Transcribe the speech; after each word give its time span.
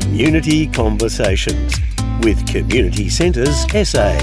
Community 0.00 0.66
Conversations 0.68 1.74
with 2.22 2.46
Community 2.46 3.10
Centres 3.10 3.66
SA. 3.86 4.18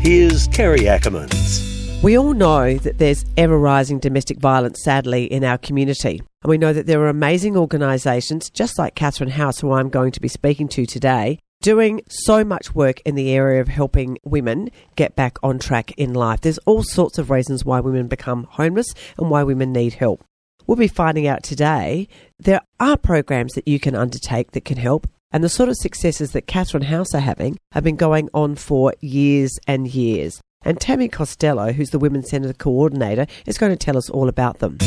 Here's 0.00 0.48
Kerry 0.48 0.78
Ackermans. 0.78 2.02
We 2.02 2.16
all 2.16 2.32
know 2.32 2.78
that 2.78 2.96
there's 2.96 3.22
ever 3.36 3.58
rising 3.58 3.98
domestic 3.98 4.38
violence, 4.38 4.82
sadly, 4.82 5.24
in 5.24 5.44
our 5.44 5.58
community. 5.58 6.22
And 6.42 6.48
we 6.48 6.56
know 6.56 6.72
that 6.72 6.86
there 6.86 7.02
are 7.02 7.08
amazing 7.08 7.54
organisations, 7.54 8.48
just 8.48 8.78
like 8.78 8.94
Catherine 8.94 9.28
House, 9.28 9.60
who 9.60 9.72
I'm 9.72 9.90
going 9.90 10.10
to 10.12 10.22
be 10.22 10.28
speaking 10.28 10.68
to 10.68 10.86
today, 10.86 11.38
doing 11.60 12.00
so 12.08 12.42
much 12.42 12.74
work 12.74 13.02
in 13.04 13.14
the 13.14 13.30
area 13.30 13.60
of 13.60 13.68
helping 13.68 14.16
women 14.24 14.70
get 14.96 15.14
back 15.14 15.36
on 15.42 15.58
track 15.58 15.92
in 15.98 16.14
life. 16.14 16.40
There's 16.40 16.56
all 16.64 16.82
sorts 16.82 17.18
of 17.18 17.28
reasons 17.28 17.62
why 17.62 17.80
women 17.80 18.08
become 18.08 18.44
homeless 18.44 18.94
and 19.18 19.28
why 19.28 19.42
women 19.42 19.70
need 19.70 19.92
help. 19.92 20.24
We'll 20.66 20.76
be 20.76 20.88
finding 20.88 21.26
out 21.26 21.42
today 21.42 22.08
there 22.38 22.60
are 22.80 22.96
programs 22.96 23.52
that 23.52 23.68
you 23.68 23.78
can 23.78 23.94
undertake 23.94 24.52
that 24.52 24.64
can 24.64 24.78
help. 24.78 25.06
And 25.30 25.42
the 25.42 25.48
sort 25.48 25.68
of 25.68 25.76
successes 25.76 26.32
that 26.32 26.46
Catherine 26.46 26.84
House 26.84 27.14
are 27.14 27.20
having 27.20 27.58
have 27.72 27.84
been 27.84 27.96
going 27.96 28.28
on 28.32 28.54
for 28.54 28.94
years 29.00 29.58
and 29.66 29.88
years. 29.88 30.40
And 30.62 30.80
Tammy 30.80 31.08
Costello, 31.08 31.72
who's 31.72 31.90
the 31.90 31.98
Women's 31.98 32.30
Centre 32.30 32.52
Coordinator, 32.52 33.26
is 33.44 33.58
going 33.58 33.72
to 33.72 33.76
tell 33.76 33.98
us 33.98 34.08
all 34.08 34.28
about 34.28 34.60
them. 34.60 34.78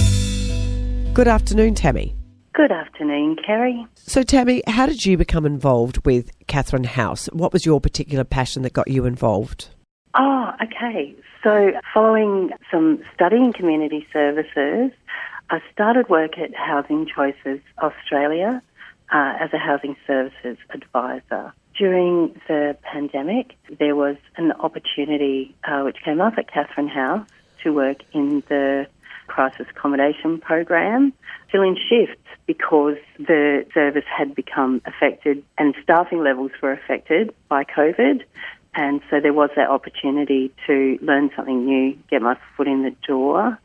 Good 1.14 1.28
afternoon, 1.28 1.76
Tammy. 1.76 2.16
Good 2.54 2.72
afternoon, 2.72 3.36
Kerry. 3.46 3.86
So, 3.96 4.24
Tammy, 4.24 4.64
how 4.66 4.88
did 4.88 5.06
you 5.06 5.18
become 5.18 5.46
involved 5.46 6.04
with 6.06 6.32
Catherine 6.48 6.86
House? 6.86 7.28
What 7.28 7.54
was 7.54 7.66
your 7.66 7.80
particular 7.80 8.24
passion 8.24 8.64
that 8.64 8.74
got 8.74 8.88
you 8.88 9.06
involved? 9.06 9.70
Oh, 10.16 10.52
okay. 10.64 11.16
So, 11.44 11.72
following 11.94 12.50
some 12.72 13.04
study 13.14 13.38
in 13.38 13.54
community 13.54 14.08
services, 14.12 14.92
I 15.50 15.62
started 15.72 16.10
work 16.10 16.38
at 16.38 16.54
Housing 16.54 17.08
Choices 17.08 17.62
Australia 17.82 18.62
uh, 19.14 19.34
as 19.40 19.54
a 19.54 19.58
housing 19.58 19.96
services 20.06 20.58
advisor. 20.70 21.54
During 21.78 22.40
the 22.48 22.76
pandemic, 22.82 23.56
there 23.80 23.96
was 23.96 24.18
an 24.36 24.52
opportunity 24.52 25.56
uh, 25.64 25.84
which 25.84 25.98
came 26.04 26.20
up 26.20 26.34
at 26.38 26.52
Catherine 26.52 26.90
House 26.90 27.28
to 27.64 27.72
work 27.72 28.00
in 28.14 28.44
the 28.50 28.88
crisis 29.28 29.68
accommodation 29.70 30.40
program, 30.40 31.14
fill 31.50 31.62
in 31.62 31.78
shifts 31.78 32.22
because 32.46 32.98
the 33.18 33.66
service 33.74 34.06
had 34.06 34.36
become 34.36 34.82
affected 34.86 35.44
and 35.58 35.76
staffing 35.84 36.24
levels 36.24 36.52
were 36.62 36.74
affected 36.74 37.34
by 37.48 37.64
COVID. 37.64 38.24
And 38.74 39.02
so 39.10 39.20
there 39.22 39.34
was 39.34 39.50
that 39.56 39.70
opportunity 39.70 40.54
to 40.68 41.00
learn 41.02 41.32
something 41.36 41.66
new, 41.66 41.98
get 42.10 42.22
my 42.22 42.38
foot 42.56 42.68
in 42.68 42.84
the 42.84 42.96
door, 43.08 43.58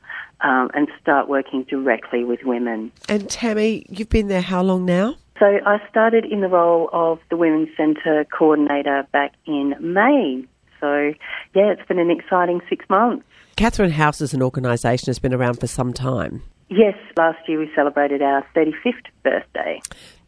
um, 0.43 0.71
and 0.75 0.89
start 1.01 1.29
working 1.29 1.65
directly 1.65 2.25
with 2.25 2.41
women. 2.45 2.93
And 3.09 3.29
Tammy, 3.29 3.87
you've 3.89 4.09
been 4.09 4.29
there 4.29 4.43
how 4.43 4.63
long 4.63 4.85
now? 4.85 5.17
So 5.39 5.59
I 5.67 5.79
started 5.89 6.25
in 6.25 6.41
the 6.41 6.49
role 6.49 6.89
of 6.93 7.19
the 7.31 7.37
Women's 7.37 7.69
Centre 7.77 8.25
coordinator 8.37 9.07
back 9.13 9.33
in 9.47 9.75
May. 9.81 10.45
So, 10.81 11.13
yeah, 11.55 11.73
it's 11.73 11.87
been 11.89 11.99
an 11.99 12.11
exciting 12.11 12.61
six 12.69 12.85
months. 12.89 13.25
Catherine 13.57 13.91
House 13.91 14.21
as 14.21 14.35
an 14.35 14.43
organisation 14.43 15.07
has 15.07 15.19
been 15.19 15.35
around 15.35 15.61
for 15.61 15.67
some 15.67 15.93
time. 15.93 16.43
Yes, 16.69 16.95
last 17.17 17.39
year 17.49 17.59
we 17.59 17.71
celebrated 17.75 18.23
our 18.23 18.47
35th 18.55 18.95
birthday. 19.23 19.81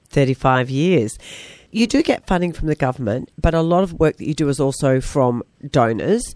35 0.08 0.70
years. 0.70 1.18
You 1.70 1.86
do 1.86 2.02
get 2.02 2.26
funding 2.26 2.52
from 2.52 2.68
the 2.68 2.76
government, 2.76 3.30
but 3.40 3.54
a 3.54 3.62
lot 3.62 3.82
of 3.82 3.94
work 3.94 4.18
that 4.18 4.26
you 4.26 4.34
do 4.34 4.48
is 4.48 4.60
also 4.60 5.00
from 5.00 5.42
donors. 5.70 6.34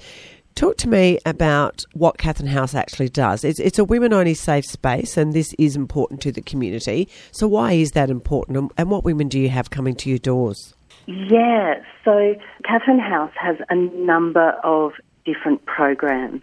Talk 0.59 0.77
to 0.79 0.89
me 0.89 1.21
about 1.25 1.85
what 1.93 2.19
Catherine 2.19 2.49
House 2.49 2.75
actually 2.75 3.11
does. 3.11 3.45
It's, 3.45 3.61
it's 3.61 3.79
a 3.79 3.85
women 3.85 4.13
only 4.13 4.35
safe 4.35 4.65
space, 4.65 5.17
and 5.17 5.33
this 5.33 5.55
is 5.57 5.77
important 5.77 6.21
to 6.23 6.33
the 6.33 6.41
community. 6.41 7.09
So, 7.31 7.47
why 7.47 7.75
is 7.75 7.93
that 7.93 8.11
important, 8.11 8.73
and 8.77 8.91
what 8.91 9.05
women 9.05 9.29
do 9.29 9.39
you 9.39 9.51
have 9.51 9.71
coming 9.71 9.95
to 9.95 10.11
your 10.11 10.19
doors? 10.19 10.75
Yeah, 11.07 11.75
so 12.05 12.35
Catherine 12.65 12.99
House 12.99 13.31
has 13.41 13.55
a 13.71 13.77
number 13.77 14.51
of 14.65 14.95
different 15.25 15.65
programs. 15.67 16.43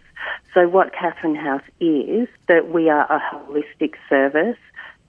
So, 0.54 0.66
what 0.66 0.94
Catherine 0.94 1.36
House 1.36 1.64
is, 1.78 2.26
that 2.48 2.70
we 2.72 2.88
are 2.88 3.04
a 3.12 3.20
holistic 3.20 3.96
service 4.08 4.56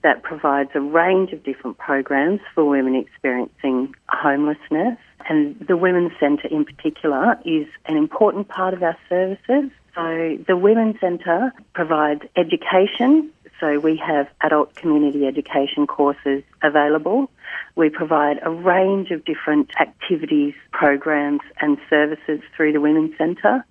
that 0.02 0.22
provides 0.22 0.70
a 0.74 0.80
range 0.80 1.32
of 1.32 1.42
different 1.42 1.78
programs 1.78 2.40
for 2.54 2.64
women 2.64 2.94
experiencing 2.94 3.94
homelessness. 4.08 4.98
And 5.28 5.58
the 5.66 5.76
Women's 5.76 6.12
Centre 6.20 6.48
in 6.48 6.64
particular 6.64 7.38
is 7.44 7.66
an 7.86 7.96
important 7.96 8.48
part 8.48 8.74
of 8.74 8.82
our 8.82 8.96
services. 9.08 9.70
So 9.94 10.38
the 10.46 10.56
Women's 10.56 11.00
Centre 11.00 11.52
provides 11.74 12.22
education. 12.36 13.30
So 13.60 13.80
we 13.80 13.96
have 13.96 14.28
adult 14.40 14.76
community 14.76 15.26
education 15.26 15.88
courses 15.88 16.44
available. 16.62 17.28
We 17.74 17.90
provide 17.90 18.38
a 18.42 18.50
range 18.50 19.10
of 19.10 19.24
different 19.24 19.70
activities, 19.80 20.54
programs 20.70 21.40
and 21.60 21.78
services 21.90 22.40
through 22.56 22.72
the 22.72 22.80
Women's 22.80 23.18
Centre. 23.18 23.64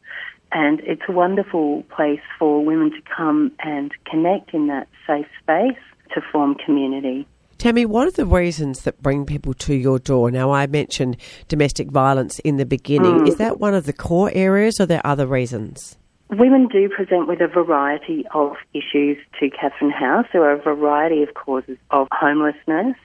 And 0.52 0.82
it's 0.82 1.04
a 1.08 1.12
wonderful 1.12 1.84
place 1.84 2.22
for 2.38 2.64
women 2.64 2.92
to 2.92 3.02
come 3.16 3.52
and 3.59 3.92
connect 4.06 4.54
in 4.54 4.68
that 4.68 4.88
safe 5.06 5.28
space 5.42 5.78
to 6.17 6.25
form 6.31 6.55
community. 6.55 7.28
Tammy, 7.57 7.85
what 7.85 8.07
are 8.07 8.11
the 8.11 8.25
reasons 8.25 8.81
that 8.81 9.01
bring 9.01 9.25
people 9.25 9.53
to 9.55 9.73
your 9.73 9.97
door? 9.97 10.29
Now, 10.29 10.51
I 10.51 10.67
mentioned 10.67 11.17
domestic 11.47 11.89
violence 11.89 12.39
in 12.39 12.57
the 12.57 12.66
beginning. 12.66 13.22
Mm. 13.22 13.28
Is 13.28 13.38
that 13.38 13.59
one 13.59 13.73
of 13.73 13.85
the 13.85 13.94
core 13.94 14.31
areas, 14.33 14.79
or 14.79 14.83
are 14.83 14.85
there 14.85 15.05
other 15.05 15.25
reasons? 15.25 15.97
Women 16.29 16.67
do 16.67 16.89
present 16.89 17.28
with 17.28 17.41
a 17.41 17.47
variety 17.47 18.25
of 18.33 18.53
issues 18.73 19.17
to 19.39 19.50
Catherine 19.50 19.91
House. 19.91 20.25
There 20.33 20.44
are 20.44 20.53
a 20.53 20.61
variety 20.61 21.23
of 21.23 21.33
causes 21.33 21.78
of 21.89 22.07
homelessness. 22.11 22.95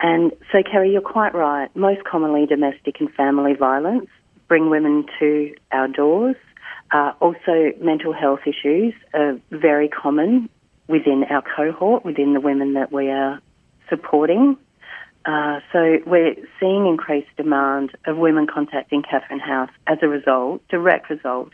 And 0.00 0.32
so, 0.52 0.62
Kerry, 0.62 0.92
you're 0.92 1.00
quite 1.00 1.34
right. 1.34 1.74
Most 1.74 2.04
commonly, 2.04 2.46
domestic 2.46 3.00
and 3.00 3.12
family 3.14 3.54
violence 3.54 4.08
bring 4.46 4.70
women 4.70 5.06
to 5.18 5.54
our 5.72 5.88
doors. 5.88 6.36
Uh, 6.92 7.12
also, 7.20 7.72
mental 7.80 8.12
health 8.12 8.40
issues 8.46 8.94
are 9.14 9.38
very 9.50 9.88
common 9.88 10.48
within 10.90 11.24
our 11.30 11.42
cohort, 11.42 12.04
within 12.04 12.34
the 12.34 12.40
women 12.40 12.74
that 12.74 12.92
we 12.92 13.08
are 13.08 13.40
supporting. 13.88 14.56
Uh, 15.24 15.60
so 15.72 15.98
we're 16.06 16.34
seeing 16.58 16.86
increased 16.86 17.28
demand 17.36 17.90
of 18.06 18.16
women 18.16 18.46
contacting 18.46 19.02
Catherine 19.02 19.40
House 19.40 19.70
as 19.86 19.98
a 20.02 20.08
result, 20.08 20.66
direct 20.68 21.10
result 21.10 21.50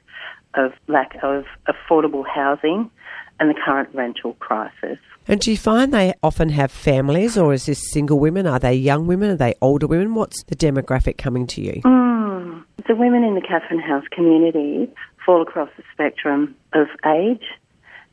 of 0.55 0.73
lack 0.87 1.17
of 1.23 1.45
affordable 1.69 2.25
housing 2.27 2.91
and 3.39 3.51
the 3.51 3.55
current 3.65 3.89
rental 3.93 4.35
crisis. 4.35 4.99
And 5.29 5.41
do 5.41 5.51
you 5.51 5.57
find 5.57 5.93
they 5.93 6.15
often 6.23 6.49
have 6.51 6.71
families, 6.71 7.37
or 7.37 7.53
is 7.53 7.67
this 7.67 7.91
single 7.91 8.19
women? 8.19 8.47
Are 8.47 8.61
they 8.61 8.75
young 8.75 9.07
women? 9.07 9.31
Are 9.31 9.37
they 9.37 9.55
older 9.61 9.87
women? 9.87 10.15
What's 10.15 10.45
the 10.45 10.57
demographic 10.57 11.19
coming 11.19 11.47
to 11.49 11.61
you? 11.61 11.83
Mm, 11.85 12.65
the 12.87 12.95
women 12.95 13.25
in 13.25 13.35
the 13.35 13.41
Catherine 13.41 13.81
House 13.81 14.05
community 14.13 14.89
fall 15.25 15.43
across 15.43 15.69
the 15.77 15.83
spectrum 15.93 16.55
of 16.73 16.87
age 17.05 17.45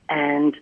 and 0.10 0.58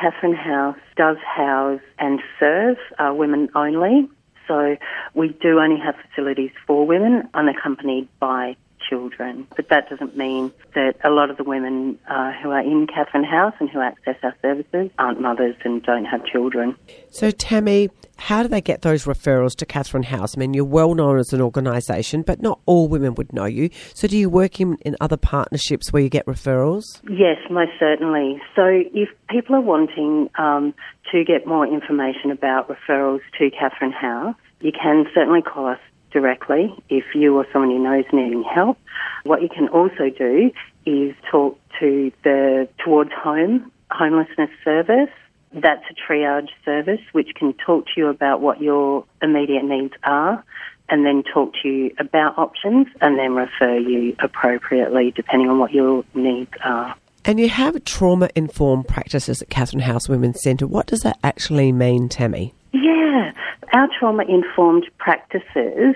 Catherine 0.00 0.34
House 0.34 0.78
does 0.96 1.16
house 1.24 1.80
and 1.98 2.20
serve 2.38 2.76
uh, 2.98 3.12
women 3.14 3.48
only. 3.54 4.08
So 4.46 4.76
we 5.14 5.28
do 5.40 5.58
only 5.58 5.80
have 5.80 5.94
facilities 6.08 6.50
for 6.66 6.86
women 6.86 7.28
unaccompanied 7.34 8.08
by 8.20 8.56
children. 8.88 9.46
But 9.56 9.68
that 9.68 9.88
doesn't 9.88 10.16
mean 10.16 10.52
that 10.74 10.96
a 11.04 11.10
lot 11.10 11.30
of 11.30 11.36
the 11.36 11.44
women 11.44 11.98
uh, 12.08 12.32
who 12.42 12.50
are 12.50 12.60
in 12.60 12.86
Catherine 12.86 13.24
House 13.24 13.54
and 13.60 13.68
who 13.70 13.80
access 13.80 14.16
our 14.22 14.34
services 14.42 14.90
aren't 14.98 15.20
mothers 15.20 15.56
and 15.64 15.82
don't 15.82 16.04
have 16.04 16.24
children. 16.24 16.76
So, 17.10 17.30
Tammy, 17.30 17.90
how 18.16 18.42
do 18.42 18.48
they 18.48 18.60
get 18.60 18.82
those 18.82 19.04
referrals 19.04 19.54
to 19.56 19.66
Catherine 19.66 20.02
House? 20.02 20.36
I 20.36 20.40
mean, 20.40 20.54
you're 20.54 20.64
well 20.64 20.94
known 20.94 21.18
as 21.18 21.32
an 21.32 21.40
organisation, 21.40 22.22
but 22.22 22.40
not 22.40 22.60
all 22.66 22.88
women 22.88 23.14
would 23.14 23.32
know 23.32 23.44
you. 23.44 23.70
So, 23.94 24.08
do 24.08 24.16
you 24.16 24.28
work 24.28 24.60
in, 24.60 24.76
in 24.82 24.96
other 25.00 25.16
partnerships 25.16 25.92
where 25.92 26.02
you 26.02 26.08
get 26.08 26.26
referrals? 26.26 26.84
Yes, 27.08 27.38
most 27.50 27.72
certainly. 27.78 28.40
So, 28.54 28.64
if 28.66 29.08
people 29.28 29.54
are 29.56 29.60
wanting 29.60 30.30
um, 30.38 30.74
to 31.12 31.24
get 31.24 31.46
more 31.46 31.66
information 31.66 32.30
about 32.30 32.68
referrals 32.68 33.20
to 33.38 33.50
Catherine 33.50 33.92
House, 33.92 34.34
you 34.60 34.72
can 34.72 35.04
certainly 35.14 35.42
call 35.42 35.66
us 35.66 35.78
directly 36.12 36.74
if 36.88 37.04
you 37.14 37.36
or 37.36 37.46
someone 37.52 37.70
you 37.70 37.78
know 37.78 37.98
is 37.98 38.06
needing 38.12 38.42
help. 38.42 38.78
What 39.24 39.42
you 39.42 39.48
can 39.48 39.68
also 39.68 40.10
do 40.16 40.50
is 40.84 41.14
talk 41.30 41.58
to 41.80 42.12
the 42.22 42.68
Towards 42.84 43.12
Home 43.12 43.70
homelessness 43.90 44.50
service 44.64 45.10
that's 45.52 45.84
a 45.90 45.94
triage 45.94 46.48
service 46.64 47.00
which 47.12 47.28
can 47.34 47.54
talk 47.54 47.86
to 47.86 47.92
you 47.96 48.08
about 48.08 48.40
what 48.40 48.60
your 48.60 49.04
immediate 49.22 49.64
needs 49.64 49.94
are 50.04 50.44
and 50.88 51.04
then 51.04 51.22
talk 51.22 51.52
to 51.62 51.68
you 51.68 51.90
about 51.98 52.38
options 52.38 52.86
and 53.00 53.18
then 53.18 53.34
refer 53.34 53.76
you 53.76 54.14
appropriately 54.20 55.12
depending 55.14 55.48
on 55.48 55.58
what 55.58 55.72
your 55.72 56.04
needs 56.14 56.50
are. 56.62 56.94
And 57.24 57.40
you 57.40 57.48
have 57.48 57.82
trauma 57.84 58.28
informed 58.36 58.86
practices 58.86 59.42
at 59.42 59.50
Catherine 59.50 59.82
House 59.82 60.08
Women's 60.08 60.42
Centre. 60.42 60.66
What 60.66 60.86
does 60.86 61.00
that 61.00 61.18
actually 61.24 61.72
mean, 61.72 62.08
Tammy? 62.08 62.54
Yeah, 62.82 63.32
our 63.72 63.88
trauma 63.98 64.24
informed 64.28 64.84
practices 64.98 65.94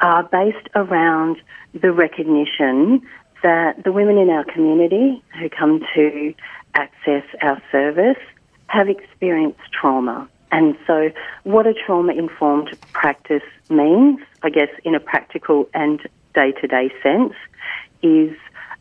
are 0.00 0.24
based 0.24 0.68
around 0.74 1.38
the 1.72 1.90
recognition 1.90 3.00
that 3.42 3.82
the 3.82 3.92
women 3.92 4.18
in 4.18 4.28
our 4.28 4.44
community 4.44 5.22
who 5.40 5.48
come 5.48 5.80
to 5.94 6.34
access 6.74 7.22
our 7.40 7.62
service 7.72 8.22
have 8.66 8.90
experienced 8.90 9.60
trauma. 9.72 10.28
And 10.52 10.76
so, 10.86 11.10
what 11.44 11.66
a 11.66 11.72
trauma 11.72 12.12
informed 12.12 12.76
practice 12.92 13.48
means, 13.70 14.20
I 14.42 14.50
guess, 14.50 14.68
in 14.84 14.94
a 14.94 15.00
practical 15.00 15.66
and 15.72 15.98
day 16.34 16.52
to 16.60 16.66
day 16.66 16.90
sense, 17.02 17.32
is 18.02 18.36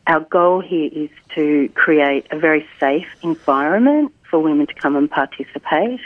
our 0.07 0.19
goal 0.19 0.61
here 0.61 0.89
is 0.91 1.09
to 1.35 1.69
create 1.75 2.27
a 2.29 2.37
very 2.37 2.67
safe 2.77 3.07
environment 3.21 4.13
for 4.29 4.39
women 4.39 4.67
to 4.67 4.73
come 4.73 4.97
and 4.97 5.09
participate. 5.09 6.01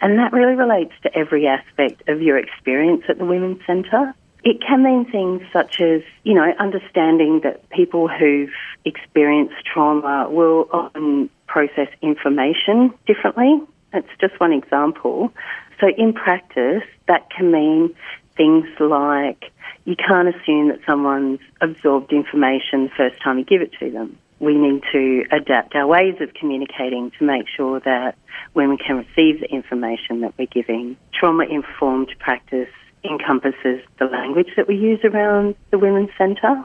And 0.00 0.18
that 0.18 0.32
really 0.32 0.54
relates 0.54 0.92
to 1.02 1.16
every 1.16 1.46
aspect 1.46 2.08
of 2.08 2.20
your 2.22 2.38
experience 2.38 3.04
at 3.08 3.18
the 3.18 3.24
Women's 3.24 3.64
Centre. 3.66 4.14
It 4.44 4.60
can 4.60 4.82
mean 4.82 5.10
things 5.10 5.42
such 5.52 5.80
as, 5.80 6.02
you 6.22 6.34
know, 6.34 6.52
understanding 6.58 7.40
that 7.44 7.68
people 7.70 8.08
who've 8.08 8.52
experienced 8.84 9.54
trauma 9.64 10.28
will 10.28 10.68
often 10.70 11.30
process 11.46 11.88
information 12.02 12.92
differently. 13.06 13.62
That's 13.92 14.08
just 14.20 14.38
one 14.40 14.52
example. 14.52 15.32
So 15.80 15.88
in 15.96 16.12
practice, 16.12 16.82
that 17.08 17.30
can 17.30 17.50
mean 17.50 17.94
things 18.36 18.66
like 18.80 19.50
you 19.84 19.96
can't 19.96 20.28
assume 20.28 20.68
that 20.68 20.80
someone's 20.86 21.40
absorbed 21.60 22.12
information 22.12 22.84
the 22.84 22.90
first 22.96 23.22
time 23.22 23.38
you 23.38 23.44
give 23.44 23.62
it 23.62 23.72
to 23.80 23.90
them. 23.90 24.18
We 24.40 24.56
need 24.56 24.82
to 24.92 25.24
adapt 25.32 25.74
our 25.74 25.86
ways 25.86 26.16
of 26.20 26.34
communicating 26.34 27.12
to 27.18 27.24
make 27.24 27.46
sure 27.56 27.80
that 27.80 28.16
women 28.54 28.78
can 28.78 28.96
receive 28.98 29.40
the 29.40 29.48
information 29.50 30.20
that 30.20 30.34
we're 30.38 30.46
giving. 30.46 30.96
Trauma 31.12 31.44
informed 31.44 32.10
practice 32.18 32.68
encompasses 33.04 33.80
the 33.98 34.06
language 34.06 34.48
that 34.56 34.66
we 34.66 34.76
use 34.76 35.00
around 35.04 35.54
the 35.70 35.78
Women's 35.78 36.10
Centre 36.16 36.64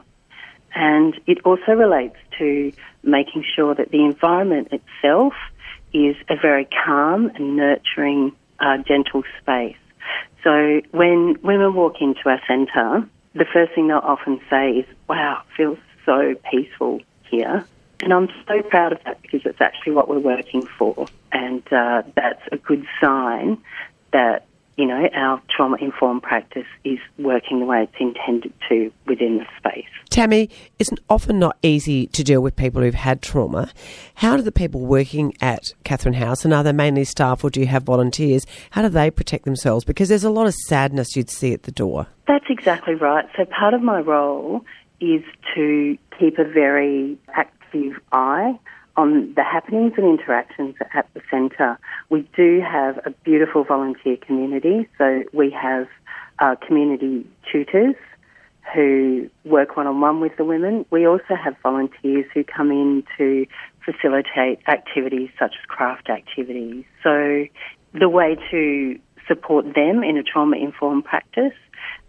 and 0.74 1.18
it 1.26 1.38
also 1.44 1.72
relates 1.72 2.16
to 2.38 2.72
making 3.02 3.44
sure 3.56 3.74
that 3.74 3.90
the 3.90 4.04
environment 4.04 4.68
itself 4.72 5.32
is 5.92 6.16
a 6.28 6.36
very 6.40 6.68
calm 6.84 7.30
and 7.34 7.56
nurturing, 7.56 8.32
uh, 8.60 8.78
gentle 8.78 9.22
space. 9.40 9.76
So 10.44 10.80
when 10.92 11.36
women 11.42 11.74
walk 11.74 11.96
into 12.00 12.20
our 12.26 12.40
centre, 12.46 13.08
the 13.34 13.44
first 13.52 13.74
thing 13.74 13.88
they'll 13.88 13.98
often 13.98 14.40
say 14.48 14.70
is, 14.70 14.86
wow, 15.08 15.42
it 15.42 15.56
feels 15.56 15.78
so 16.06 16.34
peaceful 16.50 17.00
here. 17.30 17.64
And 18.02 18.12
I'm 18.12 18.28
so 18.48 18.62
proud 18.62 18.92
of 18.92 18.98
that 19.04 19.20
because 19.20 19.42
it's 19.44 19.60
actually 19.60 19.92
what 19.92 20.08
we're 20.08 20.18
working 20.18 20.66
for. 20.78 21.06
And 21.32 21.62
uh, 21.72 22.02
that's 22.14 22.42
a 22.50 22.56
good 22.56 22.86
sign 23.00 23.58
that 24.12 24.46
you 24.80 24.86
know, 24.86 25.10
our 25.14 25.42
trauma 25.54 25.76
informed 25.78 26.22
practice 26.22 26.66
is 26.84 26.98
working 27.18 27.60
the 27.60 27.66
way 27.66 27.82
it's 27.82 27.92
intended 28.00 28.50
to 28.66 28.90
within 29.04 29.36
the 29.36 29.44
space. 29.58 29.84
Tammy, 30.08 30.48
it's 30.78 30.88
often 31.10 31.38
not 31.38 31.58
easy 31.62 32.06
to 32.06 32.24
deal 32.24 32.40
with 32.40 32.56
people 32.56 32.80
who've 32.80 32.94
had 32.94 33.20
trauma. 33.20 33.70
How 34.14 34.38
do 34.38 34.42
the 34.42 34.50
people 34.50 34.80
working 34.80 35.34
at 35.42 35.74
Catherine 35.84 36.14
House, 36.14 36.46
and 36.46 36.54
are 36.54 36.64
they 36.64 36.72
mainly 36.72 37.04
staff 37.04 37.44
or 37.44 37.50
do 37.50 37.60
you 37.60 37.66
have 37.66 37.82
volunteers, 37.82 38.46
how 38.70 38.80
do 38.80 38.88
they 38.88 39.10
protect 39.10 39.44
themselves? 39.44 39.84
Because 39.84 40.08
there's 40.08 40.24
a 40.24 40.30
lot 40.30 40.46
of 40.46 40.54
sadness 40.66 41.14
you'd 41.14 41.28
see 41.28 41.52
at 41.52 41.64
the 41.64 41.72
door. 41.72 42.06
That's 42.26 42.46
exactly 42.48 42.94
right. 42.94 43.26
So 43.36 43.44
part 43.44 43.74
of 43.74 43.82
my 43.82 44.00
role 44.00 44.64
is 45.00 45.22
to 45.54 45.96
keep 46.18 46.38
a 46.38 46.44
very 46.44 47.18
active 47.34 47.94
eye 48.12 48.58
on 48.96 49.32
the 49.34 49.42
happenings 49.42 49.94
and 49.96 50.06
interactions 50.06 50.74
at 50.94 51.08
the 51.14 51.20
centre. 51.30 51.78
We 52.10 52.28
do 52.36 52.60
have 52.60 52.98
a 53.06 53.10
beautiful 53.24 53.64
volunteer 53.64 54.16
community, 54.16 54.88
so 54.98 55.22
we 55.32 55.50
have 55.50 55.86
uh, 56.38 56.56
community 56.66 57.26
tutors 57.50 57.94
who 58.74 59.28
work 59.44 59.76
one 59.76 59.86
on 59.86 60.00
one 60.00 60.20
with 60.20 60.36
the 60.36 60.44
women. 60.44 60.84
We 60.90 61.06
also 61.06 61.34
have 61.34 61.56
volunteers 61.62 62.26
who 62.34 62.44
come 62.44 62.70
in 62.70 63.02
to 63.18 63.46
facilitate 63.84 64.60
activities 64.68 65.30
such 65.38 65.54
as 65.58 65.66
craft 65.66 66.08
activities. 66.10 66.84
So 67.02 67.46
the 67.94 68.08
way 68.08 68.36
to 68.50 68.98
support 69.26 69.64
them 69.74 70.02
in 70.02 70.16
a 70.16 70.22
trauma 70.22 70.56
informed 70.56 71.04
practice 71.04 71.54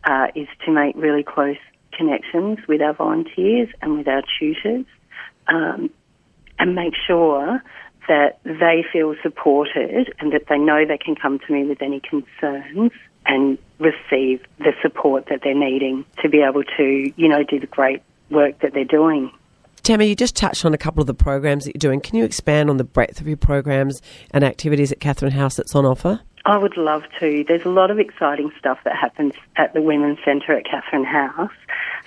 uh, 0.04 0.28
is 0.36 0.48
to 0.66 0.72
make 0.72 0.96
really 0.96 1.24
close 1.24 1.58
connections 1.92 2.60
with 2.68 2.82
our 2.82 2.94
volunteers 2.94 3.70
and 3.82 3.98
with 3.98 4.08
our 4.08 4.24
tutors. 4.40 4.86
Um, 5.48 5.90
and 6.60 6.76
make 6.76 6.94
sure 7.08 7.62
that 8.08 8.40
they 8.44 8.86
feel 8.94 9.16
supported 9.24 10.14
and 10.20 10.32
that 10.32 10.44
they 10.48 10.58
know 10.58 10.86
they 10.86 10.98
can 10.98 11.16
come 11.16 11.40
to 11.40 11.54
me 11.54 11.66
with 11.66 11.82
any 11.82 12.00
concerns 12.00 12.92
and 13.26 13.58
receive 13.80 14.42
the 14.60 14.74
support 14.82 15.28
that 15.30 15.42
they're 15.44 15.56
needing 15.56 16.06
to 16.22 16.30
be 16.30 16.42
able 16.42 16.64
to, 16.64 17.14
you 17.16 17.28
know, 17.28 17.44
do 17.44 17.60
the 17.60 17.68
great 17.68 18.02
work 18.30 18.60
that 18.60 18.74
they're 18.74 18.86
doing. 18.86 19.32
Tammy, 19.84 20.08
you 20.08 20.16
just 20.16 20.36
touched 20.36 20.64
on 20.66 20.74
a 20.74 20.78
couple 20.78 21.02
of 21.02 21.08
the 21.08 21.14
programs 21.14 21.66
that 21.66 21.74
you're 21.74 21.80
doing. 21.80 22.00
Can 22.00 22.16
you 22.16 22.24
expand 22.24 22.70
on 22.70 22.78
the 22.78 22.84
breadth 22.84 23.20
of 23.20 23.28
your 23.28 23.38
programs 23.38 24.02
and 24.32 24.44
activities 24.44 24.92
at 24.92 25.00
Catherine 25.00 25.32
House 25.32 25.56
that's 25.56 25.76
on 25.76 25.86
offer? 25.86 26.22
I 26.46 26.58
would 26.58 26.78
love 26.78 27.04
to. 27.20 27.44
There's 27.48 27.66
a 27.66 27.70
lot 27.70 27.92
of 27.92 28.00
exciting 28.00 28.52
stuff 28.58 28.80
that 28.84 28.96
happens 28.96 29.34
at 29.58 29.74
the 29.74 29.82
Women's 29.82 30.20
Centre 30.24 30.54
at 30.54 30.66
Catherine 30.66 31.06
House. 31.06 31.52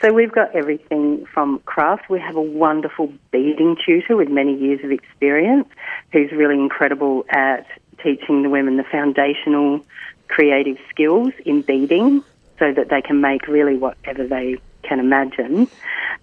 So 0.05 0.13
we've 0.13 0.31
got 0.31 0.55
everything 0.55 1.25
from 1.33 1.61
craft. 1.61 2.11
We 2.11 2.21
have 2.21 2.37
a 2.37 2.43
wonderful 2.43 3.11
beading 3.31 3.75
tutor 3.87 4.17
with 4.19 4.29
many 4.29 4.55
years 4.55 4.85
of 4.85 4.91
experience 4.91 5.67
who's 6.13 6.31
really 6.31 6.57
incredible 6.57 7.25
at 7.31 7.67
teaching 8.03 8.43
the 8.43 8.51
women 8.51 8.77
the 8.77 8.85
foundational 8.85 9.81
creative 10.29 10.77
skills 10.91 11.33
in 11.47 11.63
beading 11.63 12.23
so 12.59 12.71
that 12.71 12.91
they 12.91 13.01
can 13.01 13.23
make 13.23 13.49
really 13.49 13.79
whatever 13.79 14.27
they 14.27 14.59
can 14.83 15.01
imagine. 15.01 15.69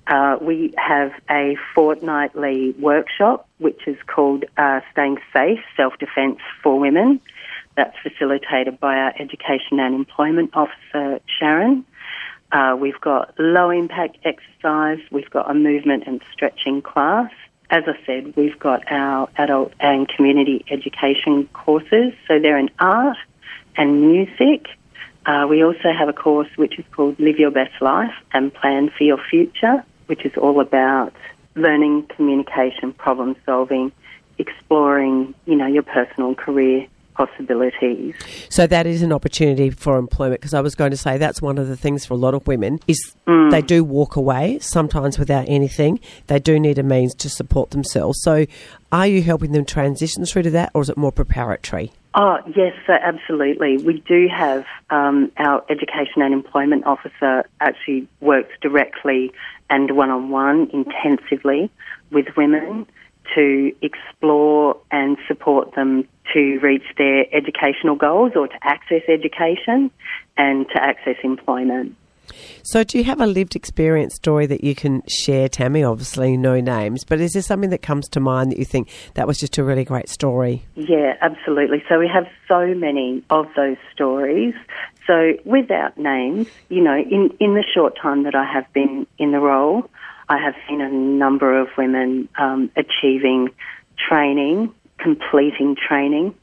Uh, 0.06 0.38
we 0.39 0.75
have 0.78 1.12
a 1.31 1.57
fortnightly 1.74 2.75
workshop 2.78 3.50
which 3.57 3.88
is 3.88 3.98
called 4.06 4.45
uh, 4.57 4.81
Staying 4.92 5.18
Safe 5.33 5.60
Self 5.75 5.98
Defence 5.98 6.38
for 6.62 6.80
Women. 6.80 7.19
That's 7.75 7.98
facilitated 8.04 8.80
by 8.80 8.98
our 8.98 9.13
Education 9.18 9.80
and 9.80 9.95
Employment 9.95 10.51
Officer, 10.54 11.19
Sharon. 11.39 11.83
Uh, 12.51 12.75
we've 12.77 13.00
got 13.00 13.33
low 13.39 13.69
impact 13.69 14.18
exercise, 14.25 15.00
we've 15.09 15.30
got 15.30 15.50
a 15.50 15.53
movement 15.53 16.03
and 16.06 16.21
stretching 16.33 16.81
class. 16.81 17.31
As 17.69 17.83
I 17.88 17.98
said, 18.06 18.36
we've 18.36 18.59
got 18.59 18.92
our 18.92 19.30
adult 19.38 19.71
and 19.80 20.07
community 20.07 20.65
education 20.69 21.48
courses, 21.53 22.13
so 22.27 22.39
they're 22.39 22.57
in 22.57 22.69
art 22.80 23.18
and 23.77 24.01
music. 24.01 24.68
Uh, 25.25 25.45
we 25.50 25.63
also 25.63 25.94
have 25.98 26.09
a 26.09 26.13
course 26.13 26.50
which 26.57 26.77
is 26.77 26.86
called 26.92 27.18
Live 27.19 27.39
Your 27.39 27.51
Best 27.51 27.81
Life 27.81 28.13
and 28.33 28.54
Plan 28.54 28.92
for 28.97 29.06
Your 29.06 29.19
Future, 29.30 29.86
which 30.07 30.25
is 30.25 30.33
all 30.36 30.59
about 30.59 31.13
learning, 31.56 32.07
communication, 32.07 32.92
problem 32.92 33.38
solving, 33.45 33.94
exploring, 34.38 35.33
you 35.45 35.56
know, 35.56 35.68
your 35.68 35.83
personal 35.83 36.36
career 36.36 36.88
possibilities. 37.21 38.15
So 38.50 38.68
that 38.68 38.88
is 38.88 39.01
an 39.01 39.12
opportunity 39.12 39.69
for 39.69 39.97
employment 39.97 40.41
because 40.41 40.53
I 40.53 40.62
was 40.62 40.75
going 40.75 40.91
to 40.91 40.97
say 40.97 41.18
that's 41.18 41.41
one 41.41 41.57
of 41.57 41.68
the 41.68 41.78
things 41.78 42.06
for 42.06 42.16
a 42.16 42.18
lot 42.18 42.33
of 42.33 42.47
women 42.47 42.80
is 42.87 43.16
mm. 43.28 43.51
they 43.51 43.61
do 43.61 43.83
walk 43.83 44.16
away 44.16 44.59
sometimes 44.59 45.19
without 45.19 45.45
anything. 45.47 45.99
They 46.28 46.40
do 46.40 46.59
need 46.59 46.78
a 46.78 46.83
means 46.83 47.13
to 47.16 47.30
support 47.30 47.71
themselves. 47.71 48.19
So 48.21 48.45
are 48.92 49.07
you 49.07 49.21
helping 49.21 49.51
them 49.51 49.66
transition 49.66 50.25
through 50.25 50.44
to 50.44 50.51
that 50.51 50.71
or 50.73 50.81
is 50.81 50.90
it 50.90 50.97
more 50.97 51.11
preparatory? 51.11 51.92
Oh, 52.13 52.37
yes, 52.56 52.73
absolutely. 52.90 53.78
We 53.78 54.04
do 54.06 54.28
have 54.28 54.66
um, 54.90 55.31
our 55.37 55.63
education 55.69 56.21
and 56.21 56.33
employment 56.33 56.85
officer 56.85 57.45
actually 57.61 58.07
works 58.19 58.54
directly 58.61 59.31
and 59.69 59.95
one 59.95 60.09
on 60.09 60.30
one 60.30 60.69
intensively 60.73 61.71
with 62.11 62.25
women 62.35 62.85
to 63.35 63.73
explore 63.81 64.78
and 64.92 65.18
support 65.28 65.73
them 65.75 66.06
to 66.33 66.59
reach 66.59 66.83
their 66.97 67.25
educational 67.33 67.95
goals 67.95 68.33
or 68.35 68.47
to 68.47 68.57
access 68.63 69.01
education 69.07 69.92
and 70.37 70.68
to 70.69 70.81
access 70.81 71.16
employment. 71.23 71.95
So, 72.63 72.83
do 72.83 72.97
you 72.97 73.04
have 73.06 73.19
a 73.19 73.28
lived 73.28 73.56
experience 73.56 74.16
story 74.16 74.45
that 74.45 74.63
you 74.63 74.75
can 74.75 75.01
share, 75.07 75.49
Tammy? 75.49 75.83
Obviously, 75.83 76.37
no 76.37 76.59
names, 76.59 77.04
but 77.04 77.19
is 77.19 77.33
there 77.33 77.42
something 77.42 77.71
that 77.71 77.81
comes 77.81 78.07
to 78.09 78.19
mind 78.19 78.51
that 78.51 78.59
you 78.59 78.66
think 78.66 78.90
that 79.16 79.28
was 79.28 79.37
just 79.37 79.57
a 79.57 79.63
really 79.63 79.83
great 79.83 80.09
story? 80.09 80.63
Yeah, 80.75 81.18
absolutely. 81.21 81.83
So, 81.90 81.99
we 81.99 82.07
have 82.07 82.28
so 82.47 82.73
many 82.73 83.23
of 83.30 83.47
those 83.56 83.78
stories. 83.94 84.54
So, 85.07 85.33
without 85.45 85.97
names, 85.97 86.47
you 86.69 86.81
know, 86.81 86.95
in, 86.95 87.31
in 87.40 87.56
the 87.56 87.63
short 87.73 87.97
time 88.01 88.23
that 88.23 88.35
I 88.35 88.45
have 88.45 88.71
been 88.73 89.07
in 89.18 89.31
the 89.31 89.40
role, 89.40 89.90
I 90.30 90.37
have 90.37 90.54
seen 90.68 90.81
a 90.81 90.90
number 90.90 91.59
of 91.59 91.68
women 91.78 92.30
um, 92.40 92.71
achieving 92.78 93.49
training, 94.07 94.73
completing 95.01 95.75
training, 95.75 96.35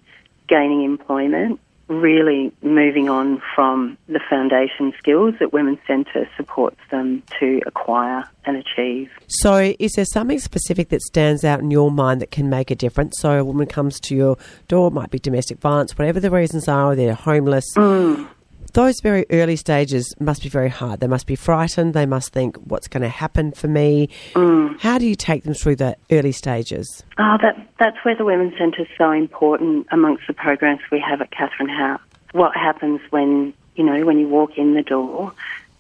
gaining 0.49 0.83
employment, 0.83 1.61
really 1.89 2.53
moving 2.63 3.09
on 3.09 3.43
from 3.55 3.97
the 4.09 4.21
foundation 4.29 4.93
skills 4.99 5.35
that 5.41 5.53
Women's 5.53 5.79
Centre 5.87 6.29
supports 6.37 6.79
them 6.91 7.23
to 7.41 7.61
acquire 7.67 8.29
and 8.45 8.57
achieve. 8.57 9.11
So, 9.27 9.75
is 9.79 9.93
there 9.93 10.05
something 10.05 10.39
specific 10.39 10.91
that 10.91 11.01
stands 11.03 11.45
out 11.45 11.61
in 11.61 11.71
your 11.71 11.91
mind 11.91 12.21
that 12.21 12.31
can 12.31 12.51
make 12.51 12.71
a 12.71 12.75
difference? 12.75 13.15
So, 13.19 13.39
a 13.39 13.45
woman 13.45 13.67
comes 13.67 13.99
to 14.01 14.15
your 14.15 14.37
door, 14.69 14.89
it 14.89 14.93
might 14.93 15.11
be 15.11 15.19
domestic 15.19 15.59
violence, 15.59 15.97
whatever 15.97 16.21
the 16.21 16.31
reasons 16.31 16.69
are, 16.69 16.93
or 16.93 16.95
they're 16.95 17.15
homeless. 17.15 17.65
Mm. 17.77 18.29
Those 18.73 19.01
very 19.01 19.27
early 19.31 19.57
stages 19.57 20.15
must 20.21 20.43
be 20.43 20.49
very 20.49 20.69
hard. 20.69 21.01
They 21.01 21.07
must 21.07 21.27
be 21.27 21.37
frightened. 21.37 21.95
They 21.95 22.07
must 22.07 22.33
think, 22.33 22.57
what's 22.57 22.89
going 22.89 23.03
to 23.03 23.09
happen 23.09 23.53
for 23.53 23.69
me? 23.69 24.09
Mm. 24.35 24.81
How 24.81 24.99
do 24.99 25.07
you 25.07 25.15
take 25.15 25.45
them 25.45 25.55
through 25.55 25.77
the 25.77 25.97
early 26.11 26.33
stages? 26.33 27.05
Oh, 27.19 27.37
that, 27.43 27.57
that's 27.79 27.97
where 28.05 28.17
the 28.17 28.25
Women's 28.25 28.57
Centre 28.59 28.83
is 28.83 28.89
so 28.97 29.11
important 29.11 29.87
amongst 29.91 30.27
the 30.27 30.35
programs 30.35 30.81
we 30.91 31.01
have 31.01 31.21
at 31.21 31.31
Catherine 31.31 31.69
House. 31.69 32.01
What 32.33 32.57
happens 32.57 33.01
when, 33.11 33.55
you 33.77 33.85
know, 33.85 34.05
when 34.05 34.19
you 34.19 34.29
walk 34.29 34.59
in 34.59 34.75
the 34.75 34.83
door, 34.83 35.33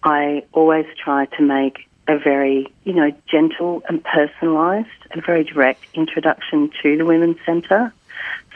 I 0.02 0.44
always 0.52 0.86
try 1.02 1.26
to 1.26 1.42
make 1.42 1.88
a 2.08 2.18
very, 2.18 2.72
you 2.84 2.94
know, 2.94 3.10
gentle 3.30 3.82
and 3.88 4.02
personalised 4.02 4.86
and 5.10 5.24
very 5.24 5.44
direct 5.44 5.84
introduction 5.94 6.70
to 6.82 6.96
the 6.96 7.04
Women's 7.04 7.36
Centre. 7.44 7.92